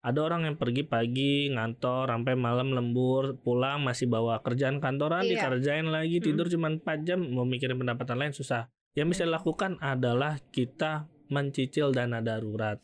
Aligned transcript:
Ada 0.00 0.24
orang 0.24 0.48
yang 0.48 0.56
pergi 0.56 0.88
pagi 0.88 1.52
ngantor 1.52 2.08
sampai 2.08 2.32
malam 2.32 2.72
lembur, 2.72 3.36
pulang 3.44 3.84
masih 3.84 4.08
bawa 4.08 4.40
kerjaan 4.40 4.80
kantoran 4.80 5.28
Iya. 5.28 5.44
dikerjain 5.44 5.92
lagi, 5.92 6.24
tidur 6.24 6.48
cuma 6.48 6.72
4 6.72 7.04
jam, 7.04 7.20
mau 7.20 7.44
mikirin 7.44 7.76
pendapatan 7.76 8.16
lain 8.16 8.32
susah. 8.32 8.72
Yang 8.96 9.08
bisa 9.12 9.22
dilakukan 9.28 9.76
adalah 9.84 10.40
kita 10.48 11.04
mencicil 11.28 11.92
dana 11.92 12.24
darurat. 12.24 12.80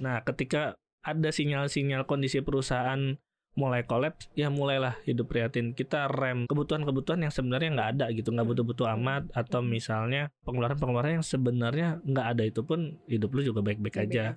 Nah, 0.00 0.24
ketika 0.24 0.74
ada 1.04 1.28
sinyal-sinyal 1.28 2.08
kondisi 2.08 2.40
perusahaan 2.40 3.20
mulai 3.54 3.86
kolaps, 3.86 4.32
ya 4.34 4.50
mulailah 4.50 4.98
hidup 5.06 5.30
prihatin. 5.30 5.76
Kita 5.76 6.10
rem 6.10 6.50
kebutuhan-kebutuhan 6.50 7.22
yang 7.22 7.30
sebenarnya 7.30 7.70
nggak 7.76 7.90
ada 7.94 8.06
gitu, 8.10 8.34
nggak 8.34 8.48
butuh-butuh 8.50 8.88
amat. 8.98 9.30
Atau 9.30 9.62
misalnya 9.62 10.32
pengeluaran-pengeluaran 10.42 11.22
yang 11.22 11.26
sebenarnya 11.26 12.02
nggak 12.02 12.26
ada 12.34 12.42
itu 12.42 12.66
pun 12.66 12.98
hidup 13.06 13.30
lu 13.30 13.46
juga 13.46 13.62
baik-baik 13.62 14.10
aja. 14.10 14.34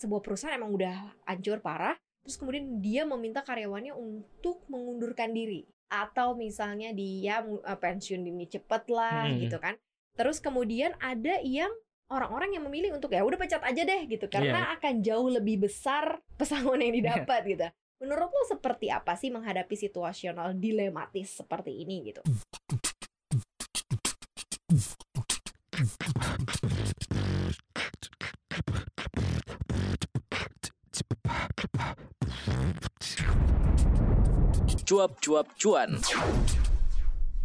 Sebuah 0.00 0.24
perusahaan 0.24 0.56
emang 0.56 0.72
udah 0.72 1.12
hancur 1.28 1.60
parah, 1.60 1.92
terus 2.24 2.40
kemudian 2.40 2.80
dia 2.80 3.04
meminta 3.04 3.44
karyawannya 3.44 3.92
untuk 3.92 4.64
mengundurkan 4.72 5.36
diri 5.36 5.68
atau 5.92 6.32
misalnya 6.32 6.96
dia 6.96 7.44
eh, 7.44 7.78
pensiun 7.78 8.24
dini 8.24 8.48
cepet 8.48 8.88
lah 8.88 9.28
Hmm. 9.28 9.36
gitu 9.44 9.60
kan. 9.60 9.76
Terus 10.16 10.40
kemudian 10.40 10.96
ada 10.98 11.36
yang 11.44 11.68
orang-orang 12.08 12.56
yang 12.56 12.64
memilih 12.66 12.96
untuk 12.96 13.12
ya 13.12 13.22
udah 13.22 13.38
pecat 13.38 13.62
aja 13.62 13.86
deh 13.86 14.02
gitu 14.08 14.26
karena 14.26 14.72
akan 14.74 15.04
jauh 15.04 15.28
lebih 15.30 15.68
besar 15.68 16.18
pesangon 16.40 16.80
yang 16.80 16.96
didapat 16.96 17.40
gitu. 17.44 17.68
Menurut 18.00 18.32
lo 18.32 18.42
seperti 18.48 18.88
apa 18.88 19.12
sih 19.12 19.28
menghadapi 19.28 19.76
situasional 19.76 20.56
dilematis 20.56 21.36
seperti 21.36 21.84
ini 21.84 22.08
gitu? 22.08 22.24
Cuap-cuap 34.90 35.46
cuan. 35.54 36.02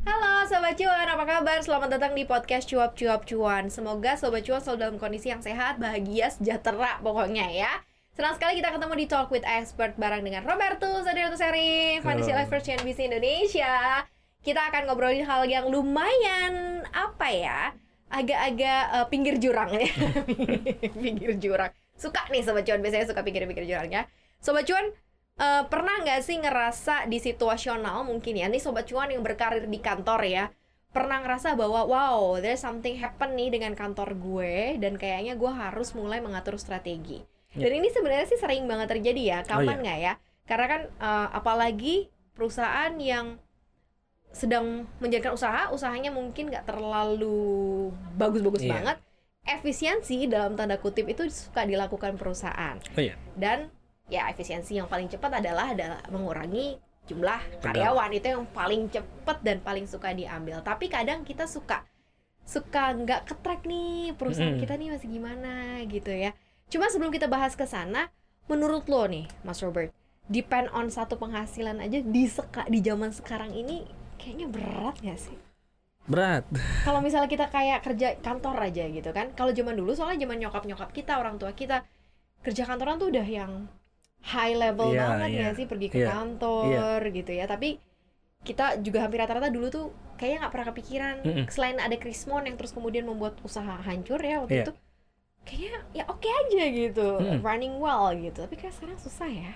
Halo 0.02 0.50
Sobat 0.50 0.82
Cuan, 0.82 1.06
apa 1.06 1.30
kabar? 1.30 1.62
Selamat 1.62 1.94
datang 1.94 2.18
di 2.18 2.26
podcast 2.26 2.66
Cuap 2.66 2.98
Cuap 2.98 3.22
Cuan 3.22 3.70
Semoga 3.70 4.18
Sobat 4.18 4.42
Cuan 4.50 4.66
selalu 4.66 4.78
dalam 4.82 4.98
kondisi 4.98 5.30
yang 5.30 5.46
sehat, 5.46 5.78
bahagia, 5.78 6.34
sejahtera 6.34 6.98
pokoknya 7.06 7.46
ya 7.54 7.86
Senang 8.18 8.34
sekali 8.34 8.58
kita 8.58 8.74
ketemu 8.74 8.98
di 8.98 9.06
Talk 9.06 9.30
with 9.30 9.46
Expert 9.46 9.94
bareng 9.94 10.26
dengan 10.26 10.42
Roberto 10.42 11.06
Sadiratu 11.06 11.38
Seri 11.38 12.02
Financial. 12.02 12.34
Expert 12.34 12.66
CNBC 12.66 13.14
Indonesia 13.14 14.02
Kita 14.42 14.66
akan 14.66 14.90
ngobrolin 14.90 15.30
hal 15.30 15.46
yang 15.46 15.70
lumayan, 15.70 16.82
apa 16.98 17.30
ya 17.30 17.60
Agak-agak 18.10 18.84
eh, 18.90 19.06
pinggir 19.14 19.38
jurang 19.38 19.70
ya 19.70 19.94
Pinggir 21.06 21.38
jurang 21.38 21.70
Suka 21.94 22.26
nih 22.34 22.42
Sobat 22.42 22.66
Cuan, 22.66 22.82
biasanya 22.82 23.06
suka 23.06 23.22
pinggir-pinggir 23.22 23.70
jurang 23.70 23.94
ya 23.94 24.10
Sobat 24.42 24.66
Cuan, 24.66 24.90
Eh, 25.36 25.64
pernah 25.68 26.00
nggak 26.00 26.24
sih 26.24 26.40
ngerasa 26.40 27.12
di 27.12 27.20
situasional 27.20 28.08
mungkin 28.08 28.40
ya, 28.40 28.48
ini 28.48 28.56
sobat 28.56 28.88
cuan 28.88 29.12
yang 29.12 29.20
berkarir 29.20 29.68
di 29.68 29.84
kantor 29.84 30.24
ya, 30.24 30.48
pernah 30.96 31.20
ngerasa 31.20 31.60
bahwa 31.60 31.84
wow, 31.84 32.40
there's 32.40 32.64
something 32.64 32.96
happen 32.96 33.36
nih 33.36 33.52
dengan 33.52 33.76
kantor 33.76 34.16
gue 34.16 34.80
dan 34.80 34.96
kayaknya 34.96 35.36
gue 35.36 35.52
harus 35.52 35.92
mulai 35.92 36.24
mengatur 36.24 36.56
strategi. 36.56 37.20
Ya. 37.52 37.68
Dan 37.68 37.84
ini 37.84 37.92
sebenarnya 37.92 38.32
sih 38.32 38.40
sering 38.40 38.64
banget 38.64 38.96
terjadi 38.96 39.22
ya, 39.28 39.40
kapan 39.44 39.84
nggak 39.84 40.00
ya? 40.00 40.14
Karena 40.48 40.66
kan 40.72 40.82
eh, 40.88 41.28
apalagi 41.36 42.08
perusahaan 42.32 42.96
yang 42.96 43.36
sedang 44.32 44.88
menjalankan 45.04 45.36
usaha, 45.36 45.68
usahanya 45.76 46.16
mungkin 46.16 46.48
nggak 46.48 46.64
terlalu 46.64 47.92
bagus-bagus 48.16 48.64
Iya. 48.64 48.72
banget. 48.72 48.98
Efisiensi 49.44 50.32
dalam 50.32 50.56
tanda 50.56 50.80
kutip 50.80 51.12
itu 51.12 51.28
suka 51.28 51.68
dilakukan 51.68 52.16
perusahaan 52.16 52.80
Oh 52.96 53.04
iya. 53.04 53.20
dan 53.36 53.68
ya 54.06 54.30
efisiensi 54.30 54.78
yang 54.78 54.86
paling 54.86 55.10
cepat 55.10 55.42
adalah 55.42 55.74
adalah 55.74 56.02
mengurangi 56.10 56.78
jumlah 57.10 57.62
karyawan. 57.62 58.10
Itu 58.14 58.28
yang 58.34 58.46
paling 58.50 58.90
cepat 58.90 59.42
dan 59.42 59.62
paling 59.62 59.86
suka 59.86 60.14
diambil. 60.14 60.62
Tapi 60.62 60.90
kadang 60.90 61.26
kita 61.26 61.46
suka 61.46 61.86
suka 62.46 62.94
nggak 62.94 63.26
ketrek 63.26 63.66
nih 63.66 64.14
perusahaan 64.14 64.54
Mm-mm. 64.54 64.62
kita 64.62 64.78
nih 64.78 64.94
masih 64.94 65.10
gimana 65.10 65.82
gitu 65.90 66.14
ya. 66.14 66.38
Cuma 66.70 66.90
sebelum 66.94 67.10
kita 67.10 67.26
bahas 67.26 67.58
ke 67.58 67.66
sana 67.66 68.14
menurut 68.46 68.86
lo 68.86 69.10
nih 69.10 69.26
Mas 69.42 69.62
Robert 69.66 69.90
depend 70.30 70.70
on 70.74 70.90
satu 70.90 71.18
penghasilan 71.18 71.82
aja 71.82 72.02
di 72.02 72.26
seka, 72.26 72.66
di 72.70 72.82
zaman 72.82 73.14
sekarang 73.14 73.54
ini 73.54 73.86
kayaknya 74.18 74.48
berat 74.50 74.96
gak 75.02 75.20
sih? 75.22 75.38
Berat. 76.06 76.46
kalau 76.86 77.02
misalnya 77.02 77.30
kita 77.30 77.50
kayak 77.50 77.82
kerja 77.82 78.18
kantor 78.22 78.58
aja 78.70 78.86
gitu 78.90 79.10
kan. 79.10 79.34
Kalau 79.34 79.54
zaman 79.54 79.74
dulu 79.78 79.94
soalnya 79.98 80.26
zaman 80.26 80.38
nyokap 80.42 80.64
nyokap 80.70 80.90
kita 80.94 81.18
orang 81.18 81.38
tua 81.42 81.54
kita 81.54 81.86
kerja 82.46 82.64
kantoran 82.66 83.02
tuh 83.02 83.10
udah 83.10 83.26
yang 83.26 83.66
high 84.26 84.56
level 84.58 84.90
Iya, 84.92 85.02
banget 85.06 85.30
iya. 85.32 85.42
ya 85.46 85.58
sih 85.58 85.66
pergi 85.70 85.88
ke 85.94 86.00
Iya, 86.02 86.10
kantor 86.12 87.00
gitu 87.14 87.32
ya 87.32 87.46
tapi 87.46 87.70
kita 88.46 88.78
juga 88.86 89.06
hampir 89.06 89.20
rata-rata 89.22 89.50
dulu 89.50 89.68
tuh 89.74 89.86
kayaknya 90.18 90.38
nggak 90.46 90.54
pernah 90.54 90.68
kepikiran 90.74 91.16
Mm-mm. 91.26 91.46
selain 91.50 91.78
ada 91.82 91.98
Krismon 91.98 92.46
yang 92.50 92.56
terus 92.58 92.74
kemudian 92.74 93.06
membuat 93.10 93.38
usaha 93.42 93.76
hancur 93.82 94.22
ya 94.22 94.42
waktu 94.42 94.62
Iya. 94.62 94.66
itu 94.70 94.74
kayaknya 95.46 95.72
ya 95.94 96.04
oke 96.10 96.30
aja 96.30 96.64
gitu 96.74 97.08
Mm-mm. 97.22 97.40
running 97.46 97.76
well 97.78 98.10
gitu 98.18 98.38
tapi 98.46 98.56
kayak 98.58 98.74
sekarang 98.78 98.98
susah 99.02 99.30
ya 99.30 99.54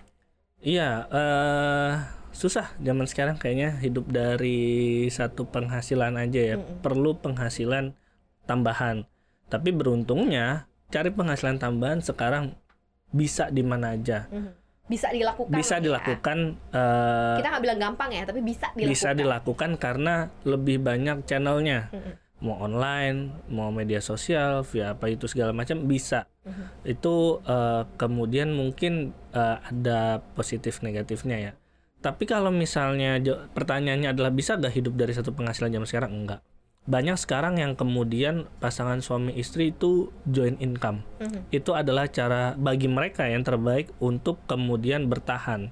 Iya, 0.59 1.07
eh 1.07 1.91
susah 2.35 2.75
zaman 2.83 3.07
sekarang 3.07 3.39
kayaknya 3.39 3.79
hidup 3.79 4.05
dari 4.11 4.59
satu 5.07 5.47
penghasilan 5.47 6.19
aja 6.19 6.41
ya. 6.51 6.55
Mm-mm. 6.59 6.83
Perlu 6.83 7.15
penghasilan 7.15 7.95
tambahan. 8.43 9.07
Tapi 9.47 9.71
beruntungnya 9.71 10.67
cari 10.91 11.09
penghasilan 11.15 11.63
tambahan 11.63 12.03
sekarang 12.03 12.59
bisa 13.15 13.47
di 13.49 13.63
mana 13.63 13.95
aja. 13.95 14.27
Mhm. 14.29 14.51
Bisa 14.89 15.07
dilakukan 15.13 15.53
Bisa 15.53 15.77
ya. 15.77 15.81
dilakukan 15.85 16.37
eh, 16.73 17.37
kita 17.37 17.47
nggak 17.53 17.63
bilang 17.63 17.79
gampang 17.79 18.09
ya 18.09 18.23
tapi 18.25 18.41
bisa 18.41 18.67
dilakukan 18.73 18.89
bisa 18.89 19.09
dilakukan 19.13 19.71
karena 19.77 20.13
lebih 20.43 20.81
banyak 20.81 21.29
channelnya. 21.29 21.93
Mm-mm. 21.93 22.15
Mau 22.39 22.55
online, 22.55 23.35
mau 23.51 23.67
media 23.67 23.99
sosial, 23.99 24.63
via 24.63 24.95
apa 24.95 25.11
itu 25.11 25.27
segala 25.27 25.51
macam 25.51 25.83
bisa. 25.85 26.23
Mhm. 26.47 26.87
Itu 26.87 27.43
eh, 27.43 27.83
kemudian 27.99 28.55
mungkin 28.55 29.13
eh, 29.35 29.57
ada 29.59 30.23
positif 30.33 30.79
negatifnya 30.81 31.37
ya. 31.37 31.51
Tapi 31.99 32.23
kalau 32.23 32.47
misalnya 32.47 33.19
pertanyaannya 33.51 34.15
adalah 34.15 34.31
bisa 34.31 34.55
gak 34.55 34.71
hidup 34.71 34.95
dari 34.95 35.11
satu 35.11 35.35
penghasilan 35.35 35.67
zaman 35.67 35.87
sekarang? 35.87 36.11
Enggak. 36.15 36.39
Banyak 36.89 37.21
sekarang 37.21 37.61
yang 37.61 37.77
kemudian 37.77 38.49
pasangan 38.57 38.97
suami 38.97 39.37
istri 39.37 39.69
itu 39.69 40.09
joint 40.25 40.57
income. 40.57 41.05
Mhm. 41.21 41.53
Itu 41.53 41.77
adalah 41.77 42.09
cara 42.09 42.57
bagi 42.57 42.89
mereka 42.89 43.29
yang 43.29 43.45
terbaik 43.45 43.93
untuk 44.01 44.41
kemudian 44.49 45.05
bertahan. 45.05 45.69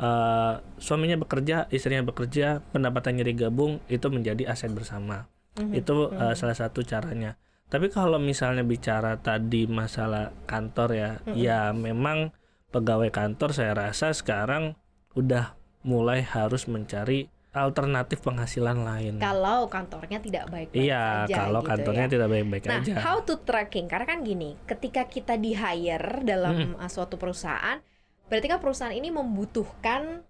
Eh, 0.00 0.54
suaminya 0.80 1.20
bekerja, 1.20 1.68
istrinya 1.68 2.00
bekerja, 2.08 2.64
pendapatannya 2.72 3.20
digabung, 3.20 3.84
itu 3.84 4.08
menjadi 4.08 4.48
aset 4.48 4.72
bersama 4.72 5.28
Mhm. 5.60 5.76
itu 5.76 6.08
uh, 6.08 6.32
Mhm. 6.32 6.36
salah 6.40 6.56
satu 6.56 6.80
caranya. 6.80 7.36
Tapi 7.68 7.92
kalau 7.92 8.16
misalnya 8.16 8.64
bicara 8.64 9.20
tadi 9.20 9.68
masalah 9.68 10.32
kantor 10.48 10.88
ya, 10.96 11.10
Mm-mm. 11.22 11.36
ya 11.36 11.60
memang 11.76 12.32
pegawai 12.72 13.12
kantor 13.12 13.52
saya 13.52 13.76
rasa 13.76 14.16
sekarang 14.16 14.72
udah 15.12 15.52
mulai 15.84 16.24
harus 16.24 16.64
mencari 16.64 17.28
alternatif 17.50 18.22
penghasilan 18.22 18.78
lain. 18.78 19.14
kalau 19.18 19.66
kantornya 19.66 20.22
tidak 20.22 20.46
baik-baik 20.46 20.86
Iya, 20.86 21.26
saja 21.26 21.34
kalau 21.36 21.60
gitu 21.60 21.70
kantornya 21.74 22.06
ya. 22.06 22.12
tidak 22.12 22.28
baik-baik 22.30 22.62
Nah, 22.64 22.78
aja. 22.78 22.94
how 23.02 23.16
to 23.20 23.34
tracking? 23.40 23.90
Karena 23.90 24.06
kan 24.06 24.22
gini, 24.22 24.54
ketika 24.64 25.02
kita 25.04 25.34
di 25.34 25.50
hire 25.52 26.22
dalam 26.22 26.74
Hmm. 26.74 26.86
suatu 26.86 27.18
perusahaan, 27.18 27.82
berarti 28.26 28.46
kan 28.46 28.58
perusahaan 28.58 28.94
ini 28.94 29.10
membutuhkan 29.10 30.22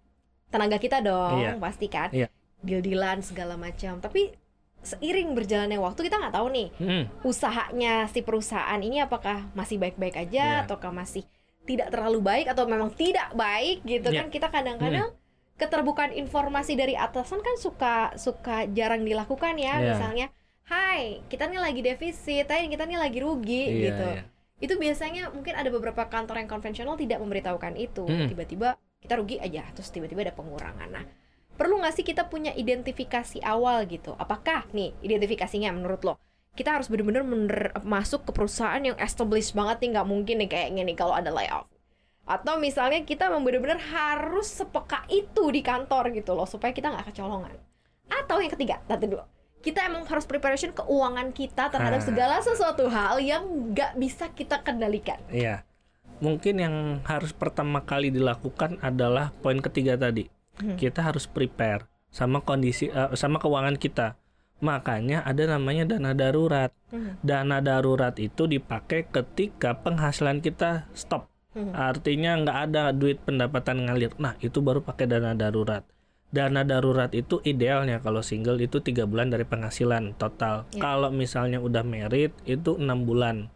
tenaga 0.48 0.80
kita 0.80 0.98
dong, 0.98 1.38
Iya. 1.38 1.60
pasti 1.60 1.86
kan? 1.86 2.08
Iya. 2.08 2.32
Deal-dealan 2.60 3.20
segala 3.20 3.54
macam. 3.54 4.00
Tapi 4.00 4.32
seiring 4.80 5.36
berjalannya 5.36 5.76
waktu 5.76 6.00
kita 6.02 6.16
nggak 6.16 6.32
tahu 6.32 6.48
nih 6.48 6.68
Mm, 6.74 7.04
usahanya 7.22 8.08
si 8.08 8.20
perusahaan 8.20 8.80
ini 8.80 8.96
apakah 8.98 9.52
masih 9.52 9.76
baik-baik 9.76 10.16
aja 10.18 10.44
Iya. 10.56 10.64
ataukah 10.64 10.88
masih 10.88 11.28
tidak 11.62 11.92
terlalu 11.92 12.24
baik 12.24 12.48
atau 12.48 12.64
memang 12.64 12.88
tidak 12.90 13.28
baik 13.34 13.84
gitu 13.84 14.08
Iya. 14.08 14.24
kan 14.24 14.28
kita 14.30 14.48
kadang-kadang 14.48 15.12
keterbukaan 15.60 16.16
informasi 16.16 16.72
dari 16.72 16.96
atasan 16.96 17.44
kan 17.44 17.56
suka 17.60 18.16
suka 18.16 18.64
jarang 18.72 19.04
dilakukan 19.04 19.60
ya. 19.60 19.76
Iya. 19.76 19.94
misalnya 19.94 20.26
Hai 20.70 21.26
kita 21.26 21.50
nih 21.50 21.58
lagi 21.58 21.80
defisit, 21.82 22.46
hai 22.46 22.70
kita 22.70 22.86
nih 22.86 22.94
lagi 22.94 23.18
rugi 23.18 23.66
iya, 23.66 23.82
gitu. 23.90 24.08
iya. 24.16 24.22
itu 24.60 24.74
biasanya 24.76 25.32
mungkin 25.32 25.56
ada 25.56 25.72
beberapa 25.72 26.04
kantor 26.06 26.36
yang 26.44 26.48
konvensional 26.48 26.94
tidak 26.94 27.18
memberitahukan 27.18 27.74
itu. 27.80 28.04
Mm. 28.06 28.28
tiba-tiba 28.30 28.76
kita 29.00 29.16
rugi 29.16 29.36
aja 29.40 29.66
terus 29.74 29.90
tiba-tiba 29.90 30.30
ada 30.30 30.34
pengurangan. 30.36 30.88
Nah 30.88 31.04
perlu 31.58 31.82
nggak 31.82 31.94
sih 31.96 32.06
kita 32.06 32.30
punya 32.30 32.54
identifikasi 32.54 33.42
awal 33.42 33.84
gitu? 33.90 34.14
Apakah 34.14 34.70
nih 34.70 34.94
identifikasinya 35.02 35.74
menurut 35.74 36.00
lo? 36.06 36.14
Kita 36.54 36.76
harus 36.78 36.86
benar-benar 36.86 37.24
masuk 37.82 38.28
ke 38.28 38.32
perusahaan 38.36 38.80
yang 38.80 38.96
established 39.02 39.56
banget 39.56 39.82
nih 39.82 39.90
nggak 39.98 40.06
mungkin 40.06 40.36
nih 40.44 40.48
kayaknya 40.48 40.82
nih 40.86 40.96
kalau 40.96 41.14
ada 41.18 41.34
layoff 41.34 41.66
atau 42.30 42.54
misalnya 42.56 43.02
kita 43.02 43.26
memang 43.26 43.42
benar-benar 43.42 43.82
harus 43.82 44.46
sepeka 44.46 45.02
itu 45.10 45.50
di 45.50 45.60
kantor 45.60 46.14
gitu 46.14 46.30
loh 46.30 46.46
supaya 46.46 46.70
kita 46.70 46.86
nggak 46.86 47.10
kecolongan 47.10 47.58
atau 48.06 48.38
yang 48.38 48.54
ketiga 48.54 48.78
tadi 48.86 49.10
dulu 49.10 49.26
kita 49.60 49.82
emang 49.84 50.06
harus 50.06 50.24
preparation 50.24 50.70
keuangan 50.70 51.34
kita 51.34 51.68
terhadap 51.68 52.00
Ah. 52.00 52.06
segala 52.06 52.36
sesuatu 52.38 52.86
hal 52.86 53.18
yang 53.18 53.42
nggak 53.74 53.98
bisa 53.98 54.30
kita 54.30 54.62
kendalikan 54.62 55.18
Iya. 55.28 55.66
mungkin 56.20 56.54
yang 56.56 56.74
harus 57.02 57.32
pertama 57.32 57.80
kali 57.80 58.12
dilakukan 58.12 58.76
adalah 58.80 59.32
poin 59.40 59.56
ketiga 59.56 59.96
tadi. 59.96 60.28
Hmm. 60.60 60.76
Kita 60.76 61.00
harus 61.00 61.24
prepare 61.24 61.88
sama 62.12 62.44
kondisi 62.44 62.92
eh, 62.92 63.16
sama 63.16 63.40
keuangan 63.40 63.80
kita. 63.80 64.20
Makanya 64.60 65.24
ada 65.24 65.48
namanya 65.48 65.88
dana 65.88 66.12
darurat. 66.12 66.76
Hmm. 66.92 67.16
Dana 67.24 67.64
darurat 67.64 68.12
itu 68.20 68.44
dipakai 68.44 69.08
ketika 69.08 69.80
penghasilan 69.80 70.44
kita 70.44 70.92
stop. 70.92 71.24
Hmm. 71.50 71.74
Artinya 71.74 72.38
nggak 72.38 72.58
ada 72.70 72.82
duit 72.94 73.18
pendapatan 73.26 73.86
ngalir. 73.86 74.14
Nah 74.22 74.38
itu 74.38 74.62
baru 74.62 74.86
pakai 74.86 75.10
dana 75.10 75.34
darurat. 75.34 75.82
Dana 76.30 76.62
darurat 76.62 77.10
itu 77.10 77.42
idealnya 77.42 77.98
kalau 77.98 78.22
single 78.22 78.62
itu 78.62 78.78
tiga 78.78 79.02
bulan 79.02 79.34
dari 79.34 79.42
penghasilan 79.42 80.14
total. 80.14 80.70
Ya. 80.70 80.78
Kalau 80.78 81.10
misalnya 81.10 81.58
udah 81.58 81.82
merit 81.82 82.30
itu 82.46 82.78
enam 82.78 83.02
bulan. 83.02 83.50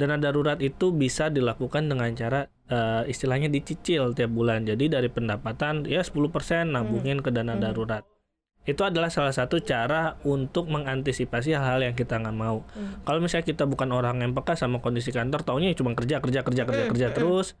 Dana 0.00 0.16
darurat 0.16 0.56
itu 0.64 0.96
bisa 0.96 1.28
dilakukan 1.28 1.92
dengan 1.92 2.08
cara 2.16 2.48
eh, 2.72 3.04
istilahnya 3.04 3.52
dicicil 3.52 4.16
tiap 4.16 4.32
bulan. 4.32 4.64
Jadi 4.64 4.88
dari 4.88 5.12
pendapatan 5.12 5.84
ya 5.84 6.00
10% 6.00 6.72
nabungin 6.72 7.20
ke 7.20 7.28
dana 7.28 7.52
Hmm. 7.52 7.62
darurat. 7.68 8.06
Itu 8.60 8.84
adalah 8.84 9.08
salah 9.08 9.32
satu 9.32 9.56
cara 9.58 10.20
untuk 10.22 10.68
mengantisipasi 10.68 11.56
hal-hal 11.56 11.80
yang 11.80 11.96
kita 11.96 12.20
nggak 12.20 12.36
mau. 12.36 12.60
Hmm. 12.76 13.00
Kalau 13.02 13.18
misalnya 13.18 13.48
kita 13.48 13.64
bukan 13.64 13.88
orang 13.90 14.20
yang 14.20 14.32
peka 14.32 14.52
sama 14.52 14.78
kondisi 14.78 15.10
kantor, 15.10 15.42
taunya 15.42 15.72
cuma 15.72 15.96
kerja 15.96 16.20
kerja 16.20 16.44
kerja 16.44 16.62
kerja 16.68 16.84
kerja 16.86 17.08
mm, 17.08 17.14
terus, 17.16 17.56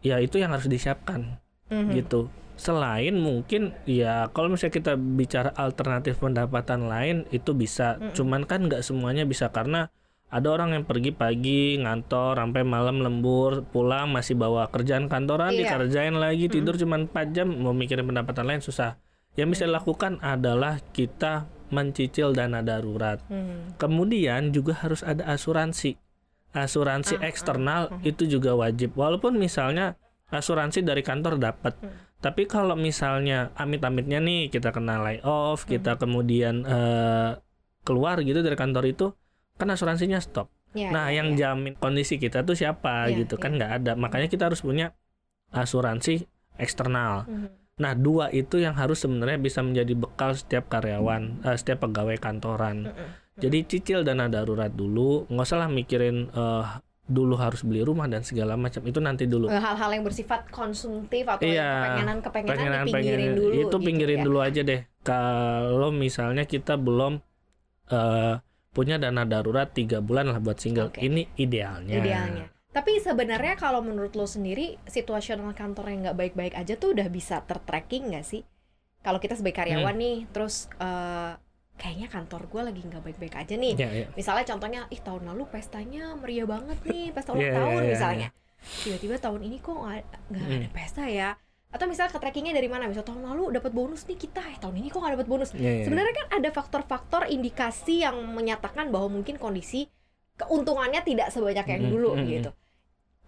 ya 0.00 0.16
itu 0.18 0.38
yang 0.38 0.54
harus 0.54 0.66
disiapkan 0.66 1.38
Mhm. 1.68 1.92
gitu. 1.94 2.32
Selain 2.56 3.14
mungkin 3.14 3.76
ya 3.84 4.32
kalau 4.32 4.50
misalnya 4.50 4.74
kita 4.74 4.92
bicara 4.96 5.52
alternatif 5.54 6.18
pendapatan 6.18 6.88
lain 6.88 7.16
itu 7.30 7.52
bisa, 7.52 8.00
Mm-mm. 8.00 8.16
cuman 8.16 8.42
kan 8.48 8.66
nggak 8.66 8.82
semuanya 8.82 9.22
bisa 9.22 9.52
karena 9.52 9.92
ada 10.28 10.48
orang 10.50 10.72
yang 10.72 10.84
pergi 10.84 11.08
pagi 11.08 11.78
ngantor 11.78 12.36
sampai 12.36 12.60
malam 12.60 13.00
lembur 13.00 13.64
pulang 13.64 14.10
masih 14.10 14.36
bawa 14.36 14.68
kerjaan 14.68 15.06
kantoran 15.06 15.52
Iya. 15.52 15.76
dikerjain 15.76 16.16
lagi 16.16 16.48
tidur 16.48 16.76
cuman 16.76 17.06
4 17.06 17.32
jam 17.32 17.48
mau 17.48 17.72
mikirin 17.72 18.04
pendapatan 18.04 18.44
lain 18.44 18.60
susah. 18.60 18.96
Yang 19.34 19.48
bisa 19.54 19.64
dilakukan 19.68 20.12
adalah 20.22 20.80
kita 20.94 21.46
mencicil 21.68 22.32
dana 22.32 22.64
darurat. 22.64 23.20
Hmm. 23.28 23.76
Kemudian 23.76 24.50
juga 24.50 24.76
harus 24.80 25.04
ada 25.04 25.28
asuransi. 25.28 26.00
Asuransi 26.56 27.20
Ah, 27.20 27.22
ah, 27.22 27.28
eksternal 27.28 27.82
itu 28.02 28.24
juga 28.24 28.56
wajib. 28.56 28.96
Walaupun 28.96 29.36
misalnya 29.36 30.00
asuransi 30.32 30.80
dari 30.84 31.04
kantor 31.04 31.36
dapat. 31.36 31.76
Hmm. 31.80 31.92
Tapi 32.18 32.50
kalau 32.50 32.74
misalnya 32.74 33.54
amit-amitnya 33.54 34.18
nih 34.18 34.50
kita 34.50 34.74
kena 34.74 34.98
layoff, 34.98 35.68
kita 35.68 35.94
kemudian 36.00 36.66
eh, 36.66 37.38
keluar 37.86 38.18
gitu 38.26 38.42
dari 38.42 38.58
kantor 38.58 38.84
itu, 38.90 39.06
kan 39.54 39.70
asuransinya 39.70 40.18
stop. 40.18 40.50
Ya, 40.76 40.92
nah, 40.92 41.08
ya, 41.08 41.22
yang 41.22 41.32
ya. 41.38 41.54
jamin 41.56 41.72
kondisi 41.80 42.20
kita 42.20 42.44
tuh 42.44 42.52
siapa 42.52 43.08
Iya, 43.08 43.24
gitu 43.24 43.40
kan 43.40 43.54
iya. 43.54 43.56
nggak 43.56 43.72
ada. 43.80 43.92
Makanya 43.96 44.28
kita 44.28 44.52
harus 44.52 44.60
punya 44.60 44.92
asuransi 45.54 46.28
eksternal. 46.60 47.24
Mhm. 47.24 47.67
Nah, 47.78 47.94
dua 47.94 48.28
itu 48.34 48.58
yang 48.58 48.74
harus 48.74 48.98
sebenarnya 49.02 49.38
bisa 49.38 49.62
menjadi 49.62 49.94
bekal 49.94 50.34
setiap 50.34 50.66
karyawan, 50.66 51.46
eh, 51.46 51.56
setiap 51.56 51.86
pegawai 51.86 52.18
kantoran. 52.18 52.90
Jadi 53.38 53.58
cicil 53.70 54.02
dana 54.02 54.26
darurat 54.26 54.70
dulu, 54.70 55.30
nggak 55.30 55.46
usah 55.46 55.58
lah 55.62 55.70
mikirin 55.70 56.26
eh, 56.34 56.64
dulu 57.08 57.40
harus 57.40 57.64
beli 57.64 57.80
rumah 57.80 58.04
dan 58.04 58.20
segala 58.20 58.58
macam 58.58 58.84
itu 58.84 59.00
nanti 59.00 59.24
dulu. 59.24 59.48
Eh, 59.48 59.56
hal-hal 59.56 59.90
yang 59.96 60.04
bersifat 60.04 60.50
konsumtif 60.52 61.24
atau 61.24 61.46
Iya, 61.46 61.62
yang 61.64 61.80
kepengenan-kepengenan 62.20 62.50
Pengenan 62.52 62.84
dipinggirin 62.84 63.18
pengen 63.32 63.38
dulu 63.40 63.52
itu 63.54 63.62
gitu 63.64 63.76
pinggirin 63.80 64.18
ya. 64.20 64.24
dulu 64.26 64.38
aja 64.44 64.60
deh. 64.66 64.80
Kalau 65.06 65.90
misalnya 65.94 66.44
kita 66.44 66.76
belum 66.76 67.22
eh, 67.88 68.34
punya 68.76 69.00
dana 69.00 69.24
darurat 69.24 69.72
tiga 69.72 70.04
bulan 70.04 70.28
lah 70.28 70.38
buat 70.42 70.60
single, 70.60 70.92
Oke. 70.92 71.00
ini 71.00 71.24
idealnya. 71.40 71.96
idealnya. 71.96 72.46
Tapi 72.78 73.02
sebenarnya 73.02 73.58
kalau 73.58 73.82
menurut 73.82 74.14
lo 74.14 74.22
sendiri 74.22 74.78
situasional 74.86 75.50
kantor 75.50 75.90
yang 75.90 76.00
nggak 76.06 76.14
baik-baik 76.14 76.54
aja 76.54 76.78
tuh 76.78 76.94
udah 76.94 77.10
bisa 77.10 77.42
tertracking 77.42 78.14
nggak 78.14 78.22
sih? 78.22 78.46
Kalau 79.02 79.18
kita 79.18 79.34
sebagai 79.34 79.58
karyawan 79.58 79.98
Hmm. 79.98 79.98
nih, 79.98 80.18
terus 80.30 80.70
eh, 80.78 81.34
kayaknya 81.74 82.06
kantor 82.06 82.46
gue 82.46 82.62
lagi 82.70 82.80
nggak 82.86 83.02
baik-baik 83.02 83.34
aja 83.34 83.54
nih. 83.58 83.74
Ya, 83.74 83.90
ya. 83.90 84.06
Misalnya 84.14 84.46
contohnya, 84.46 84.80
ih 84.94 85.00
tahun 85.02 85.26
lalu 85.26 85.50
pestanya 85.50 86.14
meriah 86.14 86.46
banget 86.46 86.78
nih, 86.86 87.10
pesta 87.10 87.34
ulang 87.34 87.50
Iya, 87.50 87.54
tahun 87.58 87.66
iya, 87.74 87.82
iya, 87.82 87.90
misalnya. 87.90 88.28
Tiba-tiba 88.86 89.14
tahun 89.18 89.40
ini 89.42 89.56
kok 89.58 89.74
nggak 89.74 90.02
Hmm. 90.46 90.54
ada 90.62 90.68
pesta 90.70 91.02
ya? 91.10 91.34
Atau 91.74 91.90
misalnya 91.90 92.14
ke 92.14 92.18
trackingnya 92.22 92.54
dari 92.54 92.70
mana? 92.70 92.86
Misalnya 92.86 93.10
tahun 93.10 93.22
lalu 93.26 93.58
dapat 93.58 93.74
bonus 93.74 94.06
nih 94.06 94.18
kita, 94.22 94.38
eh 94.54 94.58
tahun 94.62 94.78
ini 94.78 94.86
kok 94.86 95.02
nggak 95.02 95.14
dapat 95.18 95.26
bonus? 95.26 95.50
Ya, 95.58 95.82
ya. 95.82 95.82
Sebenarnya 95.82 96.14
kan 96.14 96.26
ada 96.38 96.48
faktor-faktor 96.54 97.26
indikasi 97.26 98.06
yang 98.06 98.22
menyatakan 98.30 98.86
bahwa 98.94 99.10
mungkin 99.10 99.34
kondisi 99.34 99.90
keuntungannya 100.38 101.02
tidak 101.02 101.34
sebanyak 101.34 101.66
yang 101.66 101.82
Mm, 101.82 101.90
dulu 101.90 102.10
mm, 102.14 102.22
mm. 102.22 102.28
gitu. 102.38 102.50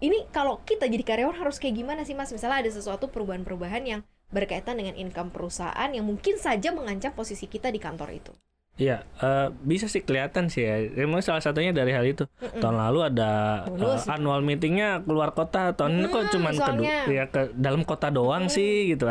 Ini 0.01 0.33
kalau 0.33 0.65
kita 0.65 0.89
jadi 0.89 1.05
karyawan 1.05 1.37
harus 1.37 1.61
kayak 1.61 1.77
gimana 1.77 2.03
sih 2.03 2.17
Mas? 2.17 2.33
Misalnya 2.33 2.65
ada 2.65 2.73
sesuatu 2.73 3.13
perubahan-perubahan 3.13 3.85
yang 3.85 4.01
berkaitan 4.31 4.81
dengan 4.81 4.97
income 4.97 5.29
perusahaan 5.29 5.91
yang 5.93 6.07
mungkin 6.07 6.41
saja 6.41 6.73
mengancam 6.73 7.13
posisi 7.13 7.45
kita 7.45 7.69
di 7.69 7.77
kantor 7.77 8.17
itu. 8.17 8.33
Iya, 8.81 9.05
eh, 9.21 9.53
bisa 9.61 9.93
sih 9.93 10.01
kelihatan 10.01 10.49
sih 10.49 10.65
ya. 10.65 11.05
Emang 11.05 11.21
salah 11.21 11.45
satunya 11.45 11.69
dari 11.69 11.93
hal 11.93 12.01
itu. 12.07 12.25
Mm-mm. 12.41 12.65
Tahun 12.65 12.77
lalu 12.81 13.13
ada 13.13 13.31
Bonus. 13.69 14.09
eh, 14.09 14.15
annual 14.17 14.41
meetingnya 14.41 15.05
keluar 15.05 15.37
kota. 15.37 15.77
Tahun 15.77 15.93
ini 15.93 16.07
kok 16.09 16.23
Hmm, 16.25 16.33
cuman 16.33 16.53
ke, 16.57 16.73
ya, 17.13 17.25
ke 17.29 17.41
dalam 17.53 17.85
kota 17.85 18.09
doang 18.09 18.49
Hmm. 18.49 18.55
sih 18.57 18.89
gitu. 18.89 19.05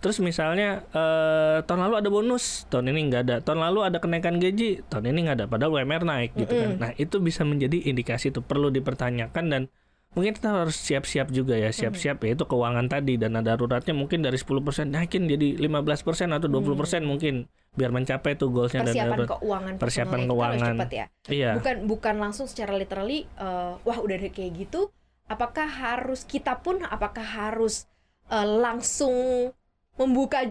Terus 0.00 0.16
misalnya 0.24 0.88
eh, 0.96 1.60
tahun 1.68 1.80
lalu 1.84 1.94
ada 2.00 2.08
bonus, 2.08 2.64
tahun 2.72 2.96
ini 2.96 3.00
nggak 3.12 3.22
ada. 3.28 3.36
Tahun 3.44 3.60
lalu 3.60 3.92
ada 3.92 3.98
kenaikan 4.00 4.40
gaji, 4.40 4.88
tahun 4.88 5.12
ini 5.12 5.18
nggak 5.28 5.36
ada. 5.36 5.46
Padahal 5.52 5.76
UMR 5.76 6.02
naik 6.08 6.32
gitu 6.40 6.52
kan. 6.56 6.68
Mm-mm. 6.72 6.80
Nah 6.80 6.90
itu 6.96 7.20
bisa 7.20 7.44
menjadi 7.44 7.76
indikasi 7.92 8.32
itu 8.32 8.40
perlu 8.40 8.72
dipertanyakan 8.72 9.44
dan 9.52 9.62
mungkin 10.10 10.34
kita 10.34 10.50
harus 10.50 10.74
siap-siap 10.74 11.30
juga 11.30 11.54
ya. 11.54 11.70
Siap-siap 11.70 12.18
ya 12.26 12.34
itu 12.34 12.42
keuangan 12.42 12.90
tadi 12.90 13.14
dana 13.14 13.40
daruratnya 13.40 13.94
mungkin 13.94 14.26
dari 14.26 14.34
10% 14.34 14.90
naikin 14.90 15.30
jadi 15.30 15.54
15% 15.62 16.34
atau 16.34 16.48
20% 16.50 17.06
mungkin 17.06 17.46
biar 17.78 17.94
mencapai 17.94 18.34
tuh 18.34 18.50
goalsnya 18.50 18.82
dana 18.82 18.90
Hmm. 18.90 18.98
Persiapan 18.98 19.14
darurat. 19.14 19.30
keuangan 19.38 19.74
Persiapan 19.78 20.20
keuangan. 20.26 20.74
cepat 20.74 20.90
ya. 20.90 21.06
Iya. 21.30 21.50
Bukan 21.62 21.76
bukan 21.86 22.14
langsung 22.18 22.46
secara 22.50 22.74
literally 22.74 23.30
eh, 23.38 23.72
wah 23.78 23.98
udah 24.02 24.18
kayak 24.34 24.52
gitu, 24.58 24.90
apakah 25.30 25.70
harus 25.70 26.26
kita 26.26 26.58
pun 26.58 26.82
apakah 26.82 27.22
harus 27.22 27.86
eh, 28.26 28.46
langsung 28.46 29.54
membuka 29.94 30.42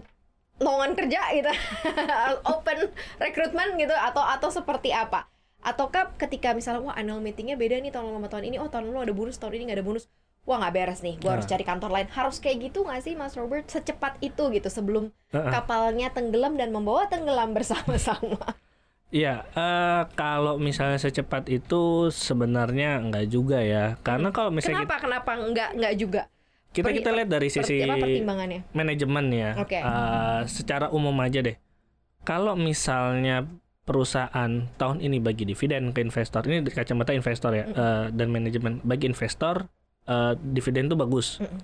lowongan 0.59 0.91
kerja 0.91 1.19
gitu 1.35 1.51
open 2.51 2.91
rekrutmen 3.15 3.79
gitu 3.79 3.95
atau 3.95 4.19
atau 4.19 4.51
seperti 4.51 4.91
apa 4.91 5.23
ataukah 5.59 6.15
ketika 6.15 6.55
misalnya 6.55 6.81
wah 6.81 6.95
annual 6.95 7.19
meetingnya 7.19 7.59
beda 7.59 7.79
nih 7.79 7.91
tahun 7.91 8.09
lalu 8.09 8.17
sama 8.23 8.29
tahun 8.31 8.43
ini 8.47 8.57
oh 8.57 8.69
tahun 8.71 8.83
lalu 8.89 8.99
ada 9.05 9.13
bonus 9.13 9.35
tahun 9.37 9.53
ini 9.59 9.63
nggak 9.69 9.77
ada 9.79 9.85
bonus 9.85 10.03
wah 10.47 10.57
nggak 10.57 10.73
beres 10.73 10.99
nih 11.03 11.15
gua 11.19 11.35
harus 11.35 11.45
Nah. 11.45 11.51
cari 11.51 11.63
kantor 11.67 11.89
lain 11.91 12.07
harus 12.09 12.37
kayak 12.39 12.57
gitu 12.63 12.79
nggak 12.87 13.01
sih 13.03 13.13
mas 13.13 13.35
Robert 13.35 13.67
secepat 13.67 14.15
itu 14.19 14.43
gitu 14.49 14.69
sebelum 14.71 15.11
Heeh. 15.29 15.51
kapalnya 15.51 16.07
tenggelam 16.09 16.55
dan 16.55 16.71
membawa 16.71 17.05
tenggelam 17.07 17.51
bersama-sama 17.51 18.39
Iya, 19.09 19.41
eh, 19.57 20.01
kalau 20.13 20.61
misalnya 20.61 21.01
secepat 21.01 21.49
itu 21.49 22.13
sebenarnya 22.13 23.01
enggak 23.01 23.25
juga 23.25 23.57
ya. 23.57 23.97
Karena 24.05 24.29
kalau 24.29 24.53
misalnya 24.53 24.85
kenapa 24.85 25.01
kenapa 25.01 25.31
nggak 25.49 25.69
nggak 25.81 25.93
juga 25.97 26.21
kita 26.69 26.93
kita, 26.93 27.09
per- 27.09 27.17
lihat 27.17 27.29
dari 27.33 27.49
Per- 27.49 27.55
sisi 27.57 27.81
apa 27.81 27.97
pertimbangannya 27.97 28.69
manajemen 28.69 29.25
ya. 29.33 29.51
Oke. 29.57 29.81
Eh, 29.81 30.41
secara 30.45 30.93
umum 30.93 31.17
aja 31.25 31.41
deh. 31.41 31.57
Kalau 32.21 32.53
misalnya 32.53 33.49
perusahaan 33.89 34.69
tahun 34.77 35.01
ini 35.01 35.17
bagi 35.17 35.49
dividen 35.49 35.89
ke 35.89 36.05
investor, 36.05 36.45
ini 36.45 36.61
di 36.61 36.69
kacamata 36.69 37.09
investor 37.09 37.57
ya 37.57 37.65
eh, 37.65 38.05
dan 38.13 38.29
manajemen 38.29 38.85
bagi 38.85 39.09
investor 39.09 39.65
eh, 40.05 40.37
dividen 40.37 40.85
itu 40.85 40.93
bagus. 40.93 41.41
Mm-mm. 41.41 41.57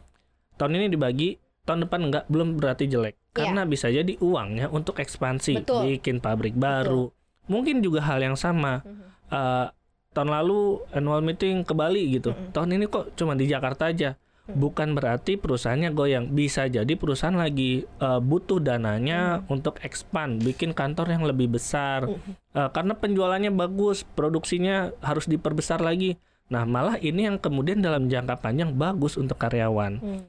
Tahun 0.58 0.72
ini 0.74 0.90
dibagi, 0.90 1.38
tahun 1.70 1.86
depan 1.86 2.10
enggak 2.10 2.26
belum 2.26 2.58
berarti 2.58 2.90
jelek. 2.90 3.14
Iya. 3.14 3.30
Karena 3.38 3.62
bisa 3.70 3.94
jadi 3.94 4.18
uangnya 4.18 4.74
untuk 4.74 4.98
ekspansi, 4.98 5.62
Betul. 5.62 6.02
bikin 6.02 6.18
pabrik 6.18 6.58
baru. 6.58 7.14
Mungkin 7.46 7.86
juga 7.86 8.02
hal 8.02 8.26
yang 8.26 8.34
sama. 8.34 8.82
Mhm. 8.82 9.06
eh, 9.30 9.68
tahun 10.16 10.32
lalu 10.32 10.80
annual 10.96 11.22
meeting 11.22 11.62
ke 11.62 11.78
Bali 11.78 12.10
gitu. 12.10 12.34
Mm-mm. 12.34 12.56
Tahun 12.56 12.70
ini 12.74 12.90
kok 12.90 13.14
cuma 13.14 13.38
di 13.38 13.46
Jakarta 13.46 13.94
aja. 13.94 14.18
Mm. 14.46 14.62
Bukan 14.62 14.94
berarti 14.94 15.42
perusahaannya 15.42 15.90
goyang. 15.98 16.26
Bisa 16.30 16.70
jadi 16.70 16.94
perusahaan 16.94 17.34
lagi 17.34 17.82
eh, 17.86 18.22
butuh 18.22 18.62
dananya 18.62 19.42
untuk 19.50 19.82
expand, 19.82 20.38
bikin 20.38 20.78
kantor 20.78 21.10
yang 21.18 21.26
lebih 21.26 21.58
besar. 21.58 22.06
Eh, 22.54 22.70
karena 22.70 22.94
penjualannya 22.94 23.50
bagus, 23.50 24.06
produksinya 24.06 24.94
harus 25.02 25.26
diperbesar 25.26 25.82
lagi. 25.82 26.22
Nah, 26.54 26.62
malah 26.70 27.02
ini 27.02 27.26
yang 27.26 27.42
kemudian 27.42 27.82
dalam 27.82 28.06
jangka 28.06 28.38
panjang 28.38 28.78
bagus 28.78 29.18
untuk 29.18 29.42
karyawan. 29.42 29.98
Hmm. 29.98 30.22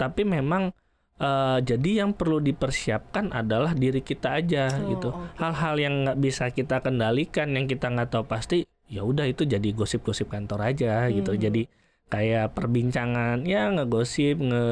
Tapi 0.00 0.24
memang 0.24 0.72
eh, 1.20 1.58
jadi 1.60 2.08
yang 2.08 2.16
perlu 2.16 2.40
dipersiapkan 2.40 3.36
adalah 3.36 3.76
diri 3.76 4.00
kita 4.00 4.32
aja 4.32 4.72
Oh, 4.72 4.96
gitu. 4.96 5.08
Hal-hal 5.36 5.74
yang 5.76 5.94
nggak 6.08 6.18
bisa 6.24 6.48
kita 6.48 6.80
kendalikan, 6.80 7.52
yang 7.52 7.68
kita 7.68 7.92
nggak 7.92 8.16
tahu 8.16 8.24
pasti, 8.24 8.64
ya 8.88 9.04
udah 9.04 9.28
itu 9.28 9.44
jadi 9.44 9.68
gosip-gosip 9.76 10.32
kantor 10.32 10.72
aja 10.72 11.04
gitu. 11.12 11.36
Hmm. 11.36 11.42
Jadi 11.44 11.62
kayak 12.08 12.56
perbincangan, 12.56 13.44
ya 13.44 13.68
ngegosip, 13.68 14.40
nge 14.40 14.64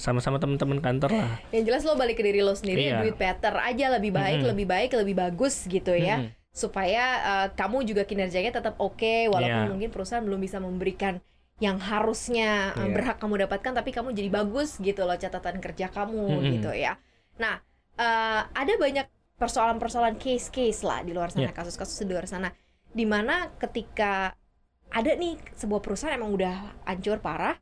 sama-sama 0.00 0.40
teman-teman 0.40 0.80
kantor 0.80 1.20
lah. 1.20 1.32
Yang 1.52 1.64
jelas 1.68 1.82
lo 1.84 2.00
balik 2.00 2.16
ke 2.16 2.24
diri 2.24 2.40
lo 2.40 2.56
sendiri, 2.56 2.88
Iya. 2.88 3.04
duit 3.04 3.16
better 3.20 3.54
aja 3.60 3.92
lebih 3.92 4.12
baik, 4.16 4.40
Mm-mm. 4.40 4.50
lebih 4.56 4.66
baik, 4.66 4.90
lebih 4.96 5.14
bagus 5.16 5.68
gitu 5.68 5.92
ya. 5.92 6.24
Mm-mm. 6.24 6.32
Supaya 6.48 7.04
uh, 7.22 7.46
kamu 7.52 7.84
juga 7.84 8.08
kinerjanya 8.08 8.56
tetap 8.56 8.80
oke 8.80 9.28
walaupun 9.28 9.68
Iya. 9.68 9.72
mungkin 9.72 9.90
perusahaan 9.92 10.24
belum 10.24 10.40
bisa 10.40 10.58
memberikan 10.58 11.20
yang 11.60 11.76
harusnya 11.76 12.72
uh, 12.72 12.88
Iya. 12.88 12.94
berhak 12.96 13.16
kamu 13.20 13.44
dapatkan 13.44 13.72
tapi 13.76 13.90
kamu 13.92 14.16
jadi 14.16 14.30
bagus 14.32 14.80
gitu 14.80 15.04
loh 15.04 15.14
catatan 15.14 15.60
kerja 15.60 15.92
kamu 15.92 16.24
Mm-mm. 16.40 16.52
gitu 16.56 16.72
ya. 16.72 16.96
Nah, 17.36 17.60
eh, 18.00 18.42
ada 18.48 18.72
banyak 18.80 19.06
persoalan-persoalan 19.38 20.18
case-case 20.18 20.82
lah 20.82 21.04
di 21.04 21.12
luar 21.14 21.30
sana, 21.30 21.50
Iya. 21.50 21.54
kasus-kasus 21.54 22.00
di 22.02 22.10
luar 22.10 22.26
sana 22.26 22.50
di 22.88 23.04
mana 23.04 23.52
ketika 23.60 24.32
ada 24.88 25.10
nih 25.12 25.36
sebuah 25.54 25.80
perusahaan 25.80 26.12
emang 26.12 26.32
udah 26.32 26.54
hancur 26.84 27.18
parah, 27.18 27.56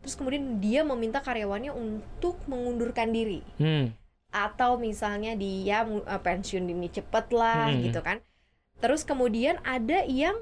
terus 0.00 0.14
kemudian 0.14 0.58
dia 0.58 0.82
meminta 0.82 1.18
karyawannya 1.18 1.70
untuk 1.70 2.36
mengundurkan 2.44 3.10
diri 3.10 3.40
Hmm. 3.56 3.94
atau 4.28 4.76
misalnya 4.76 5.32
dia 5.32 5.84
eh, 5.84 6.20
pensiun 6.20 6.64
dini 6.64 6.88
cepet 6.88 7.30
lah 7.30 7.70
Hmm. 7.70 7.82
gitu 7.82 8.00
kan. 8.00 8.18
Terus 8.78 9.02
kemudian 9.02 9.62
ada 9.62 10.02
yang 10.04 10.34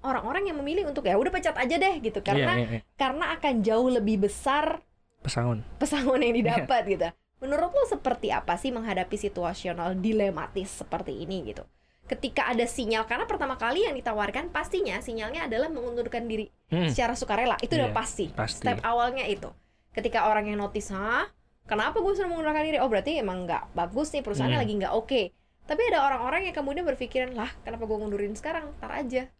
orang-orang 0.00 0.48
yang 0.48 0.56
memilih 0.56 0.86
untuk 0.86 1.04
ya 1.04 1.18
udah 1.18 1.28
pecat 1.28 1.56
aja 1.56 1.76
deh 1.76 1.94
gitu 2.00 2.22
karena 2.22 2.54
Iya, 2.54 2.62
iya, 2.62 2.68
iya. 2.78 2.82
karena 2.96 3.34
akan 3.34 3.54
jauh 3.60 3.90
lebih 3.90 4.24
besar 4.24 4.80
pesangon. 5.20 5.60
pesangon 5.76 6.22
yang 6.22 6.32
Iya. 6.32 6.40
didapat 6.64 6.82
gitu. 6.86 7.08
Menurut 7.40 7.72
lo 7.72 7.84
seperti 7.84 8.28
apa 8.30 8.56
sih 8.56 8.68
menghadapi 8.68 9.16
situasional 9.16 9.96
dilematis 9.96 10.70
seperti 10.70 11.24
ini 11.24 11.50
gitu? 11.50 11.64
Ketika 12.10 12.50
ada 12.50 12.66
sinyal 12.66 13.06
karena 13.06 13.22
pertama 13.22 13.54
kali 13.54 13.86
yang 13.86 13.94
ditawarkan 13.94 14.50
pastinya 14.50 14.98
sinyalnya 14.98 15.46
adalah 15.46 15.70
mengundurkan 15.70 16.26
diri 16.26 16.50
Hmm. 16.66 16.90
secara 16.90 17.14
sukarela 17.14 17.54
itu 17.62 17.70
udah 17.70 17.90
Iya, 17.90 17.94
pasti. 17.94 18.26
pasti. 18.34 18.66
Step 18.66 18.82
awalnya 18.82 19.22
itu. 19.24 19.46
Ketika 19.90 20.26
orang 20.26 20.50
yang 20.50 20.58
notice, 20.58 20.90
"Hah? 20.90 21.30
Kenapa 21.64 22.02
gue 22.02 22.10
suruh 22.10 22.26
mengundurkan 22.26 22.66
diri?" 22.66 22.82
Oh, 22.82 22.90
berarti 22.90 23.14
emang 23.14 23.46
nggak 23.46 23.70
bagus 23.72 24.10
nih 24.10 24.20
perusahaannya 24.20 24.58
Hmm. 24.58 24.64
lagi 24.66 24.74
nggak 24.82 24.92
oke. 24.92 25.22
Tapi 25.70 25.82
ada 25.86 26.02
orang-orang 26.02 26.50
yang 26.50 26.54
kemudian 26.54 26.82
berpikiran, 26.82 27.30
"Lah, 27.30 27.54
kenapa 27.62 27.86
gue 27.86 27.94
ngundurin 27.94 28.34
sekarang? 28.34 28.74
Ntar 28.82 28.90
aja." 28.90 29.30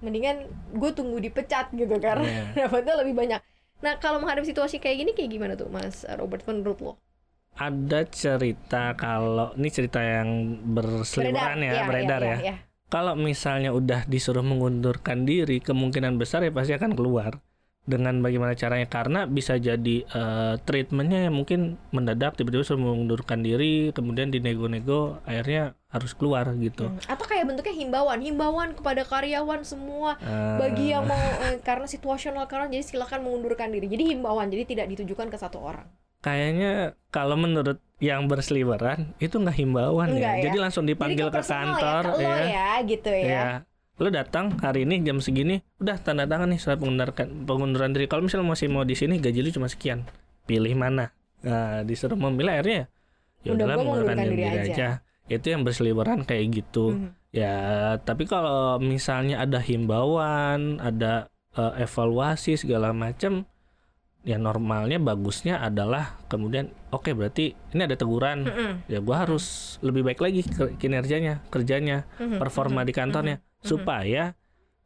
Mendingan 0.00 0.48
gue 0.72 0.90
tunggu 0.90 1.20
dipecat 1.20 1.70
gitu 1.70 1.94
karena 2.00 2.26
Iya. 2.26 2.42
dapatnya 2.66 2.94
lebih 2.98 3.14
banyak. 3.14 3.40
Nah, 3.80 3.96
kalau 3.96 4.18
menghadapi 4.18 4.44
situasi 4.46 4.76
kayak 4.76 4.96
gini 4.98 5.10
kayak 5.12 5.30
gimana 5.30 5.54
tuh, 5.54 5.70
Mas 5.70 6.02
Robert 6.10 6.42
menurut 6.44 6.78
lo? 6.80 6.92
Ada 7.60 8.08
cerita 8.08 8.96
kalau 8.96 9.52
ini 9.60 9.68
cerita 9.68 10.00
yang 10.00 10.60
berseliweran 10.72 11.60
ya, 11.60 11.84
beredar 11.84 12.20
ya. 12.24 12.36
ya. 12.40 12.56
Kalau 12.90 13.14
misalnya 13.14 13.70
udah 13.70 14.02
disuruh 14.10 14.42
mengundurkan 14.42 15.22
diri, 15.22 15.62
kemungkinan 15.62 16.18
besar 16.18 16.42
ya 16.42 16.50
pasti 16.50 16.74
akan 16.74 16.98
keluar. 16.98 17.38
Dengan 17.80 18.20
bagaimana 18.20 18.52
caranya? 18.54 18.86
Karena 18.86 19.24
bisa 19.24 19.56
jadi 19.56 20.04
eh, 20.04 20.54
treatmentnya 20.62 21.26
yang 21.26 21.34
mungkin 21.38 21.80
mendadak 21.94 22.36
tiba-tiba 22.36 22.66
suruh 22.66 22.82
mengundurkan 22.82 23.40
diri, 23.40 23.94
kemudian 23.94 24.28
dinego-nego, 24.34 25.22
akhirnya 25.22 25.74
harus 25.90 26.12
keluar 26.14 26.50
gitu. 26.58 26.86
Hmm, 26.86 26.98
Atau 27.08 27.26
kayak 27.26 27.50
bentuknya 27.50 27.74
himbauan, 27.74 28.18
himbauan 28.22 28.70
kepada 28.78 29.02
karyawan 29.06 29.62
semua 29.66 30.18
Eh, 30.22 30.58
bagi 30.60 30.92
yang 30.92 31.06
mau 31.08 31.18
eh, 31.46 31.58
karena 31.62 31.86
situasional 31.88 32.46
karena 32.50 32.70
jadi 32.70 32.84
silakan 32.84 33.26
mengundurkan 33.26 33.70
diri. 33.74 33.86
Jadi 33.90 34.18
himbauan, 34.18 34.50
jadi 34.50 34.64
tidak 34.66 34.86
ditujukan 34.94 35.30
ke 35.30 35.38
satu 35.40 35.58
orang. 35.62 35.86
Kayaknya 36.20 36.94
kalau 37.08 37.36
menurut 37.40 37.80
yang 38.00 38.28
berseliweran 38.28 39.12
itu 39.20 39.36
nggak 39.36 39.56
himbauan 39.60 40.16
Enggak 40.16 40.20
ya. 40.20 40.40
ya? 40.40 40.44
Jadi 40.48 40.56
langsung 40.56 40.84
dipanggil 40.88 41.28
jadi 41.28 41.32
ke 41.32 41.36
personal 41.36 41.76
kantor 41.76 42.04
ya, 42.04 42.08
ke 42.08 42.20
lo 42.20 42.36
ya, 42.48 42.68
gitu 42.84 43.10
ya. 43.12 43.24
Iya. 43.24 43.44
Lo 44.00 44.08
datang 44.08 44.56
hari 44.64 44.88
ini 44.88 45.04
jam 45.04 45.20
segini, 45.20 45.60
udah 45.76 46.00
tanda 46.00 46.24
tangan 46.24 46.48
nih 46.48 46.60
surat 46.60 46.80
pengunduran 46.80 47.12
pengunduran 47.44 47.92
diri. 47.92 48.08
Kalau 48.08 48.24
misalnya 48.24 48.48
masih 48.48 48.72
mau 48.72 48.84
di 48.88 48.96
sini 48.96 49.20
gaji 49.20 49.44
lu 49.44 49.52
cuma 49.52 49.68
sekian. 49.68 50.08
Pilih 50.48 50.72
mana? 50.72 51.12
Nah, 51.44 51.84
disuruh 51.84 52.16
memilih 52.16 52.52
akhirnya 52.60 52.88
ya 53.44 53.52
Udah, 53.52 53.64
udahlah 53.64 53.76
mengundurkan 53.80 54.16
diri, 54.24 54.36
diri 54.36 54.44
aja. 54.44 54.60
aja. 54.64 54.88
Itu 55.28 55.46
yang 55.52 55.62
berseliweran 55.64 56.24
kayak 56.24 56.44
gitu. 56.52 56.96
Mhm. 56.96 57.08
Ya, 57.30 57.54
tapi 58.02 58.26
kalau 58.26 58.80
misalnya 58.82 59.44
ada 59.44 59.60
himbauan, 59.62 60.82
ada 60.82 61.28
eh, 61.54 61.84
evaluasi 61.86 62.58
segala 62.58 62.90
macam, 62.90 63.46
ya 64.20 64.36
normalnya 64.36 65.00
bagusnya 65.00 65.58
adalah 65.58 66.20
kemudian 66.28 66.68
oke 66.88 67.08
berarti 67.10 67.56
ini 67.72 67.82
ada 67.82 67.96
teguran, 67.96 68.44
Mhm. 68.44 68.72
ya 68.86 69.00
gua 69.00 69.24
harus 69.24 69.76
lebih 69.80 70.04
baik 70.04 70.20
lagi 70.20 70.42
ke- 70.42 70.76
kinerjanya, 70.76 71.40
kerjanya, 71.48 72.04
Mhm. 72.16 72.36
performa 72.36 72.84
Mhm. 72.84 72.86
di 72.86 72.92
kantornya 72.92 73.36
Mhm. 73.40 73.44
supaya 73.62 74.24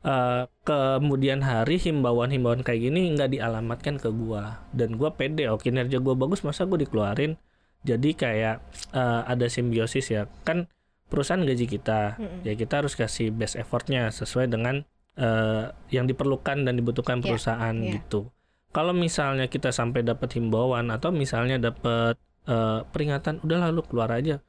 eh, 0.05 0.45
kemudian 0.63 1.41
hari 1.41 1.81
himbauan-himbauan 1.81 2.61
kayak 2.61 2.93
gini 2.93 3.17
nggak 3.17 3.33
dialamatkan 3.33 3.97
ke 3.97 4.13
gua 4.13 4.61
dan 4.71 5.01
gua 5.01 5.17
pede 5.17 5.49
oh 5.49 5.57
kinerja 5.57 5.97
gua 5.97 6.13
bagus 6.13 6.45
masa 6.45 6.69
gua 6.69 6.77
dikeluarin 6.77 7.41
jadi 7.81 8.11
kayak 8.13 8.57
eh, 8.93 9.23
ada 9.25 9.49
simbiosis 9.49 10.13
ya 10.13 10.29
kan 10.45 10.69
perusahaan 11.09 11.41
gaji 11.41 11.65
kita 11.65 12.21
Mhm. 12.21 12.45
ya 12.45 12.53
kita 12.53 12.85
harus 12.85 12.93
kasih 12.95 13.33
best 13.33 13.57
effortnya 13.57 14.13
sesuai 14.13 14.45
dengan 14.47 14.85
eh, 15.15 15.65
yang 15.89 16.05
diperlukan 16.05 16.67
dan 16.67 16.75
dibutuhkan 16.75 17.23
Iya, 17.23 17.25
perusahaan 17.25 17.77
iya. 17.79 17.97
gitu 17.97 18.29
kalau 18.75 18.91
misalnya 18.91 19.47
kita 19.47 19.71
sampai 19.71 20.03
dapat 20.03 20.35
himbauan 20.35 20.91
atau 20.91 21.15
misalnya 21.15 21.57
dapat 21.63 22.19
eh, 22.45 22.85
peringatan 22.85 23.41
udah 23.41 23.71
lalu 23.71 23.81
keluar 23.89 24.13
aja. 24.13 24.43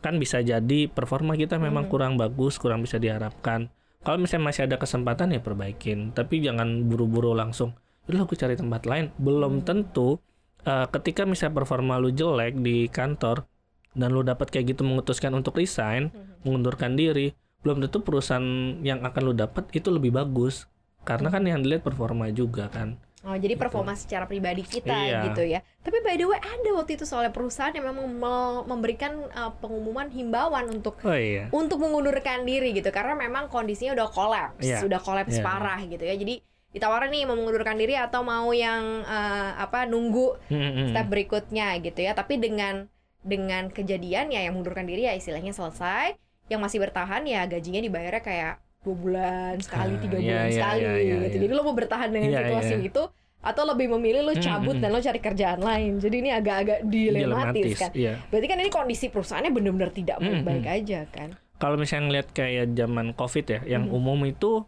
Kan 0.00 0.16
bisa 0.16 0.40
jadi 0.40 0.88
performa 0.88 1.36
kita 1.36 1.60
memang 1.60 1.84
Mhm. 1.84 1.90
kurang 1.92 2.12
bagus 2.16 2.56
kurang 2.56 2.80
bisa 2.80 2.96
diharapkan. 2.96 3.68
Kalau 4.00 4.16
misalnya 4.16 4.48
masih 4.48 4.62
ada 4.64 4.80
kesempatan 4.80 5.36
ya 5.36 5.44
perbaikin. 5.44 6.16
Tapi 6.16 6.40
jangan 6.40 6.88
buru-buru 6.88 7.36
langsung 7.36 7.76
udah 8.08 8.24
aku 8.24 8.40
cari 8.40 8.56
tempat 8.56 8.88
lain. 8.88 9.12
Belum 9.20 9.60
Hmm. 9.60 9.66
tentu 9.68 10.16
eh, 10.64 10.86
ketika 10.88 11.26
misalnya 11.28 11.58
performa 11.60 11.98
lu 11.98 12.08
jelek 12.08 12.54
di 12.56 12.86
kantor 12.88 13.44
dan 13.92 14.14
lu 14.14 14.22
dapat 14.24 14.48
kayak 14.48 14.72
gitu 14.72 14.86
memutuskan 14.86 15.34
untuk 15.34 15.58
resign 15.60 16.08
Mhm. 16.08 16.46
mengundurkan 16.48 16.96
diri 16.96 17.36
belum 17.60 17.84
tentu 17.84 18.00
perusahaan 18.00 18.80
yang 18.80 19.04
akan 19.04 19.22
lu 19.28 19.34
dapat 19.36 19.68
itu 19.76 19.92
lebih 19.92 20.14
bagus. 20.14 20.70
Karena 21.04 21.28
kan 21.28 21.44
yang 21.44 21.60
dilihat 21.60 21.84
performa 21.84 22.32
juga 22.32 22.72
kan 22.72 22.96
Oh, 23.22 23.32
jadi 23.32 23.54
performa 23.54 23.94
secara 23.94 24.26
pribadi 24.26 24.60
kita 24.60 24.90
Iya. 24.90 25.18
gitu 25.26 25.42
ya. 25.46 25.62
Tapi 25.78 26.02
by 26.02 26.14
the 26.14 26.26
way 26.26 26.36
ada 26.36 26.70
waktu 26.74 26.98
itu 26.98 27.06
soalnya 27.06 27.30
perusahaan 27.30 27.70
yang 27.70 27.86
memang 27.86 28.10
me- 28.10 28.64
memberikan 28.66 29.14
uh, 29.30 29.54
pengumuman 29.56 30.10
himbauan 30.10 30.66
untuk 30.68 30.98
oh 31.00 31.14
iya 31.14 31.46
untuk 31.50 31.78
mengundurkan 31.78 32.42
diri 32.42 32.74
gitu 32.74 32.90
karena 32.90 33.14
memang 33.14 33.46
kondisinya 33.46 33.94
udah 33.94 34.08
kolaps, 34.08 34.60
Iya. 34.60 34.82
sudah 34.82 34.98
kolaps 34.98 35.38
Iya. 35.38 35.44
parah 35.44 35.78
gitu 35.82 36.02
ya. 36.02 36.18
Jadi 36.18 36.42
ditawarin 36.72 37.12
nih 37.12 37.22
mau 37.22 37.36
mengundurkan 37.36 37.76
diri 37.76 37.94
atau 37.94 38.20
mau 38.20 38.50
yang 38.50 39.06
uh, 39.06 39.50
apa 39.56 39.86
nunggu 39.86 40.42
step 40.90 41.06
berikutnya 41.06 41.78
gitu 41.78 42.02
ya. 42.02 42.12
Tapi 42.12 42.36
dengan 42.36 42.90
dengan 43.22 43.70
kejadian 43.70 44.34
ya 44.34 44.42
yang 44.42 44.58
mengundurkan 44.58 44.82
diri 44.82 45.06
ya 45.06 45.14
istilahnya 45.14 45.54
selesai, 45.54 46.18
yang 46.50 46.58
masih 46.58 46.82
bertahan 46.82 47.22
ya 47.22 47.46
gajinya 47.46 47.78
dibayarnya 47.78 48.18
kayak 48.18 48.54
dua 48.82 48.94
bulan 48.94 49.54
sekali, 49.58 49.94
tiga 49.98 50.16
iya, 50.16 50.22
bulan 50.24 50.42
iya, 50.44 50.52
sekali 50.52 50.80
iya, 50.80 50.92
iya, 50.92 51.14
gitu. 51.16 51.26
iya. 51.32 51.40
Jadi 51.40 51.52
lo 51.52 51.62
mau 51.62 51.72
bertahan 51.72 52.08
dengan 52.08 52.28
Iya, 52.28 52.38
situasi 52.42 52.74
iya. 52.76 52.88
itu 52.88 53.02
atau 53.42 53.62
lebih 53.64 53.86
memilih 53.90 54.22
lo 54.22 54.34
cabut 54.36 54.74
Mm-mm. 54.74 54.82
dan 54.82 54.90
lo 54.90 55.00
cari 55.00 55.20
kerjaan 55.20 55.60
lain. 55.60 55.92
Jadi 55.98 56.16
ini 56.16 56.30
agak-agak 56.30 56.78
dilematis, 56.84 57.74
kan. 57.76 57.90
iya 57.92 58.14
Berarti 58.26 58.46
kan 58.46 58.58
ini 58.58 58.70
kondisi 58.70 59.06
perusahaannya 59.08 59.50
benar-benar 59.50 59.90
tidak 59.90 60.16
Mm-mm. 60.16 60.42
baik-baik 60.42 60.66
aja 60.68 61.00
kan. 61.08 61.30
kalau 61.54 61.74
misalnya 61.76 62.04
ngeliat 62.08 62.28
kayak 62.28 62.66
zaman 62.72 63.06
covid 63.12 63.46
ya 63.48 63.60
yang 63.68 63.86
Mhm. 63.86 63.94
umum 63.94 64.18
itu 64.24 64.66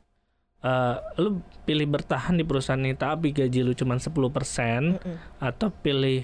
eh 0.61 0.95
lu 1.19 1.39
pilih 1.63 1.91
bertahan 1.91 2.35
di 2.35 2.43
perusahaan 2.43 2.79
ini 2.79 2.95
tapi 2.95 3.31
gaji 3.31 3.61
lu 3.61 3.75
cuma 3.75 3.99
10% 3.99 4.95
Mm-mm. 4.95 5.17
atau 5.39 5.75
pilih 5.75 6.23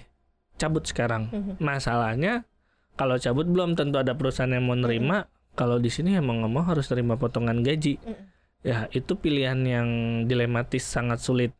cabut 0.56 0.86
sekarang 0.86 1.26
Mhm. 1.28 1.52
masalahnya 1.58 2.46
kalau 2.94 3.16
cabut 3.16 3.44
belum 3.44 3.74
tentu 3.74 3.96
ada 3.96 4.14
perusahaan 4.14 4.48
yang 4.48 4.62
mau 4.62 4.74
nerima 4.74 5.26
kalau 5.60 5.76
di 5.76 5.92
sini 5.92 6.16
emang 6.16 6.40
nggak 6.40 6.52
mau 6.52 6.64
harus 6.64 6.88
terima 6.88 7.14
potongan 7.14 7.60
gaji 7.60 8.00
Mm-mm. 8.00 8.24
ya 8.62 8.88
itu 8.90 9.12
pilihan 9.14 9.60
yang 9.60 9.88
dilematis 10.24 10.80
sangat 10.82 11.20
sulit 11.20 11.52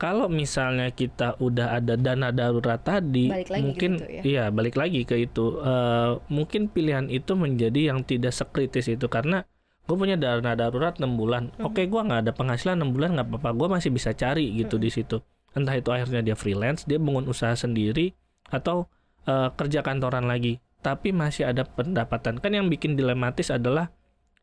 kalau 0.00 0.32
misalnya 0.32 0.88
kita 0.90 1.36
udah 1.38 1.76
ada 1.76 1.92
dana 1.94 2.32
darurat 2.32 2.80
tadi 2.80 3.28
Balik 3.28 3.50
lagi 3.50 3.60
ke 3.60 3.64
mungkin 3.66 3.90
situ 3.92 4.06
ya. 4.08 4.22
iya 4.24 4.44
balik 4.48 4.76
lagi 4.78 5.00
ke 5.04 5.16
itu 5.18 5.60
Eh, 5.60 6.10
mungkin 6.32 6.72
pilihan 6.72 7.10
itu 7.10 7.36
menjadi 7.36 7.92
yang 7.92 8.00
tidak 8.02 8.32
sekritis 8.32 8.88
itu 8.88 9.10
karena 9.12 9.44
gue 9.84 9.96
punya 9.98 10.14
dana 10.16 10.54
darurat 10.54 10.96
6 10.96 11.18
bulan 11.18 11.50
Mhm. 11.52 11.66
oke 11.66 11.82
gue 11.84 12.00
nggak 12.00 12.20
ada 12.24 12.32
penghasilan 12.32 12.78
6 12.78 12.94
bulan 12.94 13.10
nggak 13.12 13.26
apa-apa 13.28 13.50
gue 13.52 13.68
masih 13.76 13.90
bisa 13.90 14.14
cari 14.14 14.46
gitu 14.56 14.78
Mhm. 14.78 14.82
di 14.86 14.90
situ 14.90 15.16
entah 15.50 15.74
itu 15.74 15.90
akhirnya 15.90 16.22
dia 16.22 16.36
freelance 16.38 16.86
dia 16.86 16.96
bangun 16.96 17.26
usaha 17.26 17.52
sendiri 17.52 18.14
atau 18.48 18.86
eh, 19.26 19.48
kerja 19.52 19.84
kantoran 19.84 20.24
lagi 20.24 20.56
tapi 20.80 21.12
masih 21.12 21.44
ada 21.44 21.62
pendapatan. 21.62 22.36
Kan 22.36 22.52
yang 22.52 22.66
bikin 22.66 22.94
dilematis 22.94 23.48
adalah 23.48 23.92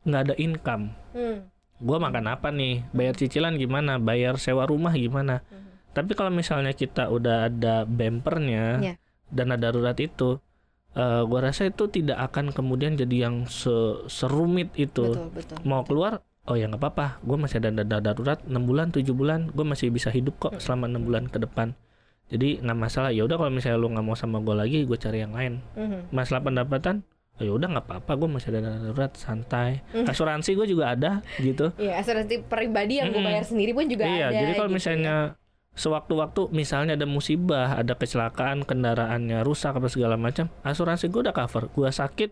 nggak 0.03 0.21
ada 0.23 0.35
income. 0.37 0.93
Hmm. 1.11 1.49
gue 1.77 1.93
makan 1.93 2.25
apa 2.27 2.49
nih? 2.49 2.89
Bayar 2.89 3.13
cicilan 3.13 3.53
gimana? 3.53 3.97
Bayar 3.97 4.37
sewa 4.37 4.65
rumah 4.65 4.93
gimana? 4.93 5.45
Mhm. 5.45 5.65
tapi 5.93 6.13
kalau 6.13 6.29
misalnya 6.29 6.73
kita 6.73 7.09
udah 7.09 7.49
ada 7.49 7.81
bempernya 7.83 8.65
Iya. 8.77 8.93
dana 9.27 9.57
darurat 9.57 9.97
itu 9.97 10.37
eh 10.93 11.21
gue 11.21 11.39
rasa 11.39 11.65
itu 11.65 11.85
tidak 11.87 12.17
akan 12.23 12.49
kemudian 12.49 12.93
jadi 12.93 13.29
yang 13.29 13.45
se- 13.45 14.05
serumit 14.07 14.73
itu. 14.73 15.05
Betul, 15.05 15.29
betul. 15.31 15.57
mau 15.63 15.81
keluar 15.81 16.21
oh 16.45 16.53
ya 16.53 16.65
nggak 16.65 16.77
apa-apa. 16.79 17.07
Gue 17.21 17.37
masih 17.37 17.57
ada 17.59 17.69
dana 17.75 17.97
darurat 17.99 18.41
6 18.41 18.57
bulan 18.63 18.89
7 18.89 19.09
bulan 19.11 19.49
gue 19.49 19.61
masih 19.63 19.89
bisa 19.89 20.09
hidup 20.09 20.37
kok 20.39 20.57
selama 20.57 20.85
enam 20.85 21.01
bulan 21.03 21.25
ke 21.27 21.37
depan 21.37 21.77
jadi 22.27 22.59
nggak 22.59 22.77
masalah 22.77 23.09
ya 23.09 23.23
udah 23.23 23.35
kalau 23.35 23.49
misalnya 23.49 23.77
lu 23.77 23.87
nggak 23.89 24.03
mau 24.03 24.13
sama 24.13 24.37
gue 24.37 24.51
lagi 24.53 24.79
gue 24.83 24.97
cari 24.97 25.19
yang 25.19 25.31
lain 25.31 25.63
Mhm. 25.73 26.11
masalah 26.11 26.41
pendapatan 26.41 27.01
oh, 27.33 27.43
ya 27.43 27.51
udah 27.51 27.67
nggak 27.69 27.85
apa-apa 27.85 28.11
gue 28.13 28.29
masih 28.29 28.47
ada 28.49 28.59
dana 28.61 28.77
darurat 28.81 29.11
santai 29.13 29.79
Hmm. 29.89 30.05
asuransi 30.05 30.51
gue 30.53 30.67
juga 30.67 30.91
ada 30.91 31.11
gitu 31.37 31.71
Iya, 31.75 31.97
asuransi 31.97 32.43
pribadi 32.43 32.97
yang 32.97 33.09
gue 33.09 33.15
Mm-mm. 33.15 33.29
bayar 33.29 33.43
sendiri 33.43 33.71
pun 33.71 33.85
juga 33.85 34.03
iya 34.05 34.27
ada. 34.27 34.37
jadi 34.37 34.51
kalau 34.53 34.67
gitu 34.67 34.75
misalnya 34.75 35.15
sewaktu-waktu 35.73 36.41
misalnya 36.51 36.93
ada 36.93 37.05
musibah 37.05 37.75
ada 37.75 37.93
kecelakaan 37.93 38.65
kendaraannya 38.65 39.39
rusak 39.41 39.71
apa 39.71 39.87
segala 39.87 40.17
macam 40.17 40.49
asuransi 40.61 41.07
gue 41.07 41.21
udah 41.21 41.35
cover 41.35 41.69
gue 41.69 41.89
sakit 41.91 42.29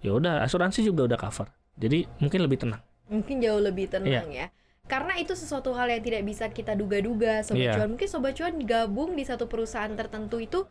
ya 0.00 0.12
udah 0.12 0.42
asuransi 0.42 0.84
juga 0.84 1.06
udah 1.06 1.18
cover 1.18 1.48
jadi 1.74 2.04
mungkin 2.18 2.42
lebih 2.42 2.60
tenang 2.60 2.78
ya. 2.78 3.08
mungkin 3.08 3.36
jauh 3.38 3.60
lebih 3.60 3.84
Iya. 3.86 3.92
tenang 3.96 4.28
ya. 4.30 4.46
Karena 4.82 5.14
itu 5.14 5.32
sesuatu 5.32 5.72
hal 5.72 5.88
yang 5.88 6.02
tidak 6.02 6.22
bisa 6.22 6.44
kita 6.48 6.74
duga-duga, 6.74 7.40
sobat 7.40 7.62
Iya. 7.62 7.72
cuan. 7.78 7.88
Mungkin 7.94 8.08
sobat 8.08 8.34
cuan 8.34 8.54
gabung 8.60 9.14
di 9.14 9.22
satu 9.22 9.46
perusahaan 9.46 9.90
tertentu 9.90 10.36
itu 10.36 10.66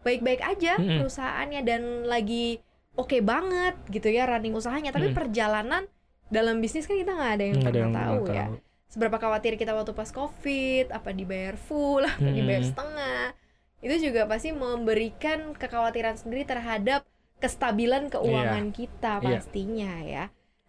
baik-baik 0.00 0.40
aja 0.40 0.78
Mm-mm. 0.78 1.02
perusahaannya 1.02 1.60
dan 1.60 1.82
lagi 2.06 2.62
oke 2.94 3.18
banget 3.20 3.74
gitu 3.90 4.08
ya 4.08 4.24
running 4.24 4.54
usahanya. 4.54 4.94
Tapi 4.94 5.10
Mm. 5.10 5.16
perjalanan 5.16 5.82
dalam 6.26 6.58
bisnis 6.58 6.86
kan 6.86 6.94
kita 6.94 7.12
nggak 7.12 7.32
ada 7.36 7.44
yang 7.44 7.58
ada 7.58 7.64
pernah 7.64 7.82
yang 7.82 7.92
tahu 7.92 8.22
ya. 8.30 8.46
tahu. 8.46 8.54
Seberapa 8.86 9.16
khawatir 9.18 9.52
kita 9.58 9.74
waktu 9.74 9.92
pas 9.92 10.08
covid, 10.08 10.86
apa 10.88 11.10
dibayar 11.10 11.58
full, 11.58 12.06
apa 12.06 12.22
Mm-mm. 12.22 12.38
dibayar 12.38 12.62
setengah. 12.62 13.22
Itu 13.82 13.94
juga 14.00 14.24
pasti 14.24 14.54
memberikan 14.54 15.52
kekhawatiran 15.52 16.16
sendiri 16.16 16.46
terhadap 16.46 17.02
kestabilan 17.36 18.08
keuangan 18.08 18.72
kita 18.72 19.20
Iya. 19.20 19.24
pastinya 19.26 19.92
ya. 20.00 20.24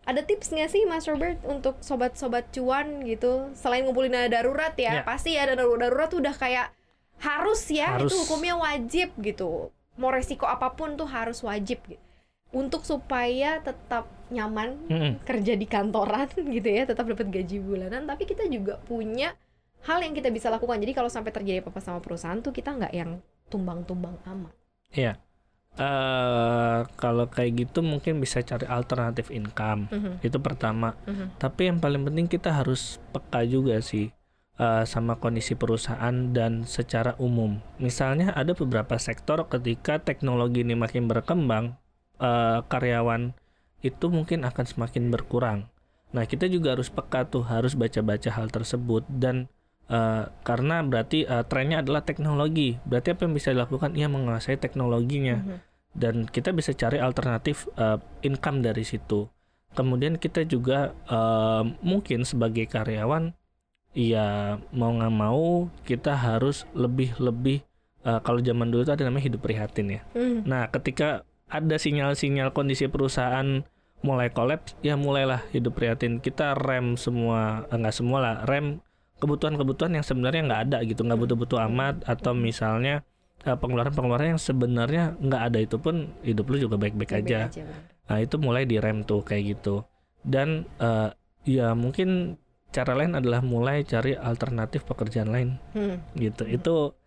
Ada 0.07 0.23
tips 0.23 0.49
nggak 0.49 0.71
sih 0.71 0.87
Mas 0.87 1.03
Robert 1.03 1.35
untuk 1.43 1.75
sobat-sobat 1.83 2.47
cuan 2.49 3.03
gitu 3.03 3.51
selain 3.53 3.83
ngumpulin 3.83 4.09
dana 4.09 4.31
darurat 4.31 4.71
ya 4.73 4.99
Iya. 4.99 5.03
pasti 5.03 5.35
ya 5.35 5.43
dana 5.45 5.67
darurat 5.67 6.07
tuh 6.07 6.23
udah 6.23 6.31
kayak 6.31 6.71
harus 7.19 7.67
ya 7.67 7.99
Harus. 7.99 8.07
itu 8.07 8.15
hukumnya 8.23 8.55
wajib 8.55 9.11
gitu 9.19 9.67
mau 9.97 10.07
resiko 10.07 10.45
apa 10.45 10.71
pun 10.71 10.95
tuh 10.95 11.05
harus 11.05 11.43
wajib 11.43 11.83
gitu 11.83 11.99
untuk 12.55 12.87
supaya 12.87 13.59
tetap 13.59 14.07
nyaman 14.29 14.79
Mm-mm. 14.87 15.13
kerja 15.27 15.59
di 15.59 15.67
kantoran 15.67 16.31
gitu 16.55 16.69
ya 16.71 16.87
tetap 16.87 17.03
dapat 17.03 17.27
gaji 17.27 17.59
bulanan 17.59 18.07
tapi 18.07 18.23
kita 18.23 18.47
juga 18.47 18.79
punya 18.79 19.35
hal 19.83 19.99
yang 19.99 20.15
kita 20.15 20.31
bisa 20.31 20.47
lakukan 20.47 20.79
jadi 20.79 20.95
kalau 20.95 21.11
sampai 21.11 21.35
terjadi 21.35 21.59
apa-apa 21.59 21.83
sama 21.83 21.99
perusahaan 21.99 22.39
tuh 22.39 22.55
kita 22.55 22.71
nggak 22.71 22.93
yang 22.95 23.19
tumbang-tumbang 23.49 24.15
amat 24.23 24.55
Iya. 24.87 25.19
Eh 25.77 26.79
kalau 26.97 27.29
kayak 27.29 27.69
gitu 27.69 27.85
mungkin 27.85 28.17
bisa 28.17 28.41
cari 28.41 28.65
alternatif 28.65 29.29
income. 29.29 29.87
Mhm, 29.93 30.25
Itu 30.25 30.41
pertama. 30.41 30.97
mhm. 31.05 31.37
Tapi 31.37 31.69
yang 31.69 31.77
paling 31.77 32.01
penting 32.01 32.25
kita 32.25 32.49
harus 32.51 32.97
peka 33.13 33.45
juga 33.45 33.77
sih 33.79 34.09
eh, 34.57 34.83
sama 34.89 35.21
kondisi 35.21 35.53
perusahaan 35.53 36.33
dan 36.33 36.65
secara 36.65 37.13
umum. 37.21 37.61
Misalnya 37.77 38.33
ada 38.33 38.57
beberapa 38.57 38.97
sektor 38.97 39.45
ketika 39.45 40.01
teknologi 40.01 40.65
ini 40.65 40.73
makin 40.73 41.05
berkembang, 41.05 41.77
eh, 42.17 42.59
karyawan 42.65 43.37
itu 43.85 44.05
mungkin 44.09 44.41
akan 44.41 44.65
semakin 44.65 45.13
berkurang. 45.13 45.69
Nah, 46.09 46.25
kita 46.25 46.49
juga 46.49 46.73
harus 46.73 46.89
peka 46.89 47.29
tuh, 47.29 47.45
harus 47.45 47.77
baca-baca 47.77 48.33
hal 48.33 48.49
tersebut 48.49 49.05
dan 49.07 49.45
eh, 49.87 50.25
karena 50.41 50.81
berarti 50.81 51.23
eh, 51.23 51.45
trennya 51.45 51.85
adalah 51.85 52.01
teknologi. 52.01 52.81
Berarti 52.83 53.13
apa 53.13 53.29
yang 53.29 53.37
bisa 53.37 53.53
dilakukan? 53.53 53.93
Ia 53.93 54.09
menguasai 54.09 54.57
teknologinya 54.57 55.37
Mhm. 55.45 55.57
Dan 55.97 56.29
kita 56.29 56.53
bisa 56.53 56.71
cari 56.77 57.01
alternatif 57.01 57.65
uh, 57.75 57.97
income 58.21 58.61
dari 58.61 58.85
situ. 58.85 59.27
Kemudian 59.73 60.21
kita 60.21 60.45
juga 60.45 60.93
uh, 61.09 61.65
mungkin 61.81 62.23
sebagai 62.23 62.69
karyawan, 62.69 63.33
ya 63.97 64.61
mau 64.71 64.93
nggak 64.93 65.13
mau 65.13 65.73
kita 65.83 66.13
harus 66.13 66.69
lebih 66.77 67.17
lebih 67.17 67.65
uh, 68.05 68.21
kalau 68.21 68.39
zaman 68.39 68.69
dulu 68.69 68.85
itu 68.85 68.93
ada 68.93 69.09
namanya 69.09 69.25
hidup 69.33 69.41
prihatin 69.41 69.97
ya. 69.97 70.01
Mhm. 70.13 70.45
Nah 70.45 70.69
ketika 70.69 71.25
ada 71.47 71.75
sinyal-sinyal 71.79 72.51
kondisi 72.51 72.85
perusahaan 72.91 73.63
mulai 74.05 74.29
kolaps, 74.29 74.77
ya 74.85 74.93
mulailah 74.93 75.41
hidup 75.55 75.79
prihatin. 75.79 76.21
Kita 76.21 76.53
rem 76.53 76.99
semua, 76.99 77.65
eh, 77.71 77.77
nggak 77.77 77.95
semua 77.95 78.19
lah, 78.21 78.35
rem 78.45 78.83
kebutuhan-kebutuhan 79.17 79.97
yang 79.97 80.05
sebenarnya 80.05 80.45
nggak 80.45 80.61
ada 80.69 80.77
gitu, 80.85 81.01
nggak 81.01 81.19
butuh-butuh 81.25 81.59
amat 81.71 82.05
atau 82.05 82.37
misalnya 82.37 83.01
eh, 83.01 83.16
pengeluaran-pengeluaran 83.55 84.33
yang 84.33 84.41
sebenarnya 84.41 85.15
nggak 85.15 85.41
ada 85.45 85.59
itu 85.61 85.77
pun 85.77 86.11
hidup 86.19 86.43
lu 86.43 86.57
juga 86.59 86.75
baik-baik 86.75 87.11
aja. 87.15 87.47
Bener. 87.47 87.79
Nah 88.03 88.17
itu 88.17 88.35
mulai 88.35 88.65
direm 88.65 89.05
tuh 89.05 89.21
kayak 89.21 89.55
gitu. 89.55 89.87
Dan 90.19 90.67
eh, 90.75 91.09
ya 91.45 91.71
mungkin 91.71 92.35
cara 92.67 92.91
lain 92.93 93.15
adalah 93.15 93.39
mulai 93.39 93.81
cari 93.81 94.11
alternatif 94.13 94.83
pekerjaan 94.83 95.29
lain 95.29 95.49
Hmm. 95.71 96.03
gitu. 96.13 96.43
Itu 96.43 96.97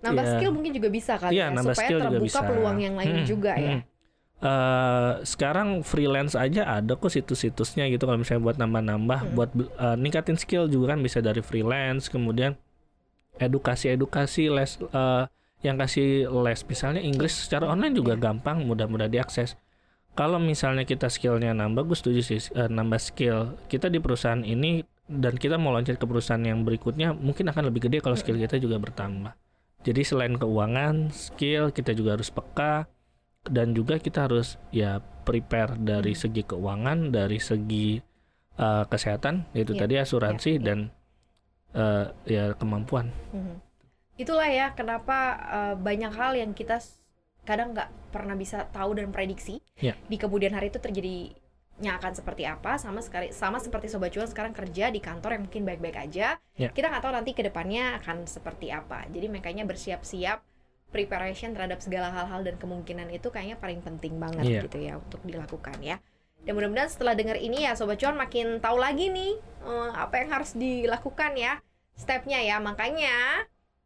Nambah 0.00 0.20
Iya. 0.20 0.32
skill 0.36 0.52
mungkin 0.52 0.72
juga 0.74 0.88
bisa 0.90 1.12
kali 1.16 1.32
Iya, 1.32 1.40
ya 1.40 1.54
nambah 1.54 1.72
supaya 1.72 1.86
skill 1.88 1.96
juga 1.98 2.10
terbuka 2.12 2.28
bisa. 2.28 2.44
peluang 2.44 2.78
yang 2.78 2.94
lain 2.94 3.14
Hmm, 3.14 3.24
juga 3.24 3.52
ya. 3.54 3.72
hmm. 3.72 3.82
Eh, 4.44 5.12
sekarang 5.24 5.68
freelance 5.80 6.34
aja 6.36 6.62
ada 6.68 6.92
kok 6.92 7.08
situs-situsnya 7.08 7.88
gitu 7.88 8.04
kalau 8.04 8.20
misalnya 8.20 8.44
buat 8.44 8.60
nambah-nambah, 8.60 9.18
Hmm. 9.22 9.32
buat 9.32 9.50
eh, 9.56 9.96
ningkatin 9.96 10.36
skill 10.36 10.68
juga 10.68 10.92
kan 10.92 11.00
bisa 11.00 11.18
dari 11.18 11.40
freelance. 11.40 12.12
Kemudian 12.12 12.52
edukasi-edukasi 13.38 14.52
les 14.52 14.76
eh, 14.82 15.24
yang 15.64 15.80
kasih 15.80 16.28
les 16.44 16.60
misalnya 16.68 17.00
Inggris 17.00 17.32
secara 17.48 17.72
online 17.72 17.96
juga 17.96 18.14
gampang, 18.20 18.68
mudah-mudah 18.68 19.08
diakses. 19.08 19.56
Kalau 20.14 20.38
misalnya 20.38 20.84
kita 20.86 21.10
skillnya 21.10 21.56
nambah, 21.56 21.88
gue 21.90 21.96
setuju 21.96 22.20
sih 22.22 22.38
eh, 22.54 22.68
nambah 22.70 23.00
skill. 23.00 23.56
Kita 23.66 23.88
di 23.88 23.98
perusahaan 23.98 24.44
ini 24.44 24.84
dan 25.08 25.34
kita 25.34 25.56
mau 25.58 25.72
loncat 25.74 25.96
ke 25.98 26.06
perusahaan 26.06 26.40
yang 26.44 26.62
berikutnya 26.62 27.16
mungkin 27.16 27.50
akan 27.50 27.72
lebih 27.72 27.88
gede 27.90 28.04
kalau 28.04 28.14
skill 28.14 28.38
kita 28.38 28.60
juga 28.60 28.78
bertambah. 28.78 29.34
Jadi 29.84 30.00
selain 30.04 30.36
keuangan, 30.38 31.10
skill 31.10 31.72
kita 31.74 31.96
juga 31.96 32.16
harus 32.16 32.30
peka 32.30 32.86
dan 33.48 33.76
juga 33.76 34.00
kita 34.00 34.28
harus 34.28 34.56
ya 34.72 35.00
prepare 35.24 35.76
dari 35.80 36.12
Hmm. 36.12 36.22
segi 36.28 36.42
keuangan, 36.44 36.98
dari 37.10 37.40
segi 37.40 37.98
eh, 38.54 38.84
kesehatan, 38.86 39.50
yaitu 39.50 39.74
Iya, 39.74 39.80
tadi 39.82 39.94
asuransi 39.98 40.50
iya, 40.54 40.58
iya. 40.60 40.64
dan 40.64 40.78
eh, 41.74 42.04
ya 42.30 42.44
kemampuan. 42.54 43.10
Mhm. 43.34 43.73
Itulah 44.14 44.46
ya 44.46 44.70
kenapa 44.72 45.18
uh, 45.42 45.74
banyak 45.74 46.10
hal 46.10 46.32
yang 46.34 46.52
kita 46.52 46.78
kadang 47.42 47.74
nggak 47.74 47.90
pernah 48.08 48.34
bisa 48.34 48.64
tahu 48.70 48.96
dan 48.96 49.10
prediksi 49.10 49.60
Ya. 49.76 49.92
di 50.06 50.16
kemudian 50.16 50.54
hari 50.54 50.70
itu 50.70 50.78
terjadinya 50.78 51.36
akan 51.98 52.12
seperti 52.14 52.46
apa 52.46 52.78
sama 52.78 53.02
sekali 53.02 53.34
sama 53.34 53.58
seperti 53.58 53.90
sobat 53.90 54.14
cuan 54.14 54.24
sekarang 54.24 54.54
kerja 54.54 54.88
di 54.88 54.96
kantor 54.96 55.36
yang 55.36 55.42
mungkin 55.44 55.62
baik-baik 55.66 55.98
aja 55.98 56.38
Ya. 56.54 56.70
kita 56.70 56.88
nggak 56.88 57.02
tahu 57.02 57.12
nanti 57.12 57.34
ke 57.34 57.42
depannya 57.42 58.00
akan 58.00 58.24
seperti 58.24 58.70
apa 58.70 59.04
jadi 59.10 59.28
makanya 59.28 59.66
bersiap-siap 59.66 60.40
preparation 60.88 61.52
terhadap 61.52 61.82
segala 61.82 62.14
hal-hal 62.14 62.40
dan 62.40 62.54
kemungkinan 62.56 63.10
itu 63.10 63.28
kayaknya 63.28 63.58
paling 63.58 63.82
penting 63.82 64.16
banget 64.16 64.46
Iya. 64.46 64.60
gitu 64.64 64.78
ya 64.78 64.94
untuk 64.96 65.20
dilakukan 65.20 65.76
ya 65.82 65.98
dan 66.46 66.52
mudah-mudahan 66.54 66.88
setelah 66.88 67.12
dengar 67.12 67.36
ini 67.36 67.66
ya 67.66 67.74
sobat 67.74 67.98
cuan 67.98 68.14
makin 68.14 68.62
tahu 68.62 68.78
lagi 68.78 69.10
nih 69.10 69.36
eh, 69.66 69.90
apa 69.92 70.14
yang 70.16 70.30
harus 70.32 70.54
dilakukan 70.54 71.34
ya 71.34 71.60
stepnya 71.92 72.40
ya 72.40 72.56
makanya 72.56 73.44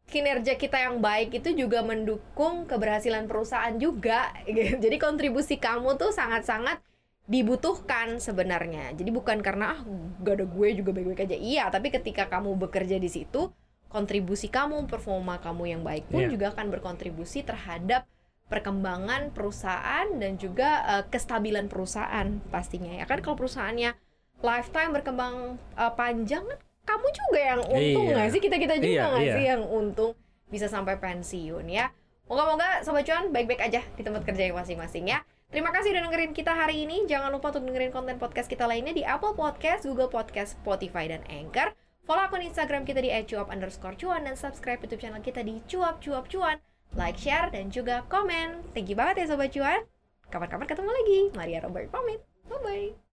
kinerja 0.09 0.57
kita 0.57 0.81
yang 0.81 0.97
baik 0.99 1.37
itu 1.37 1.53
juga 1.53 1.85
mendukung 1.85 2.65
keberhasilan 2.65 3.29
perusahaan 3.29 3.77
juga 3.77 4.33
gitu. 4.49 4.81
jadi 4.81 4.97
kontribusi 4.97 5.61
kamu 5.61 5.95
tuh 5.95 6.09
sangat-sangat 6.11 6.81
dibutuhkan 7.29 8.17
sebenarnya 8.17 8.97
jadi 8.97 9.13
bukan 9.13 9.45
karena 9.45 9.77
ah 9.77 9.79
gak 10.25 10.41
ada 10.41 10.45
gue 10.49 10.67
juga 10.73 10.89
baik-baik 10.97 11.29
aja 11.29 11.37
iya 11.37 11.69
tapi 11.69 11.93
ketika 11.93 12.25
kamu 12.25 12.57
bekerja 12.57 12.97
di 12.97 13.05
situ 13.05 13.53
kontribusi 13.89 14.49
kamu 14.49 14.89
performa 14.89 15.37
kamu 15.37 15.63
yang 15.77 15.81
baik 15.85 16.09
pun 16.09 16.25
Iya. 16.25 16.33
juga 16.33 16.45
akan 16.57 16.73
berkontribusi 16.73 17.45
terhadap 17.45 18.09
perkembangan 18.49 19.29
perusahaan 19.29 20.09
dan 20.17 20.41
juga 20.41 20.69
eh, 20.89 21.03
kestabilan 21.05 21.69
perusahaan 21.69 22.41
pastinya 22.49 22.97
ya 22.97 23.05
kan 23.05 23.21
kalau 23.21 23.37
perusahaannya 23.37 23.93
lifetime 24.41 24.89
berkembang 24.89 25.61
eh, 25.77 25.93
panjang 25.93 26.49
kan 26.49 26.59
kamu 26.87 27.07
juga 27.11 27.39
yang 27.39 27.61
untung 27.65 28.05
Iya. 28.11 28.31
sih 28.31 28.41
kita 28.41 28.55
kita 28.57 28.75
juga 28.79 28.87
Iya, 28.87 29.03
nggak 29.11 29.23
iya. 29.25 29.35
sih 29.35 29.45
yang 29.49 29.63
untung 29.65 30.11
bisa 30.49 30.65
sampai 30.67 30.97
pensiun 30.97 31.65
ya 31.69 31.91
moga-moga 32.25 32.81
sobat 32.85 33.05
cuan 33.05 33.29
baik-baik 33.29 33.61
aja 33.61 33.81
di 33.97 34.01
tempat 34.01 34.21
kerja 34.25 34.49
yang 34.49 34.57
masing-masing 34.57 35.09
ya 35.09 35.21
Terima 35.49 35.73
kasih 35.73 35.97
udah 35.97 36.05
dengerin 36.05 36.29
kita 36.37 36.53
hari 36.53 36.85
ini. 36.85 37.09
Jangan 37.09 37.33
lupa 37.33 37.49
untuk 37.49 37.65
dengerin 37.65 37.89
konten 37.89 38.21
podcast 38.21 38.45
kita 38.45 38.69
lainnya 38.69 38.93
di 38.93 39.01
Apple 39.01 39.33
Podcast, 39.33 39.81
Google 39.81 40.05
Podcast, 40.05 40.61
Spotify, 40.61 41.09
dan 41.09 41.25
Anchor. 41.25 41.73
Follow 42.05 42.21
akun 42.21 42.45
Instagram 42.45 42.85
kita 42.85 43.01
di 43.01 43.09
@cuap 43.25 43.49
underscore 43.49 43.97
cuan 43.97 44.29
dan 44.29 44.37
subscribe 44.37 44.77
YouTube 44.77 45.01
channel 45.01 45.25
kita 45.25 45.41
di 45.41 45.57
cuap 45.65 46.05
cuap 46.05 46.29
cuan. 46.29 46.61
Like, 46.93 47.17
share, 47.17 47.49
dan 47.49 47.73
juga 47.73 48.05
komen. 48.13 48.61
Thank 48.77 48.93
you 48.93 48.97
banget 48.97 49.25
ya 49.25 49.33
Sobat 49.33 49.49
Cuan. 49.49 49.89
Kapan-kapan 50.29 50.69
ketemu 50.69 50.89
lagi. 50.93 51.19
Maria 51.33 51.65
Robert 51.65 51.89
pamit. 51.89 52.21
Bye-bye. 52.45 53.08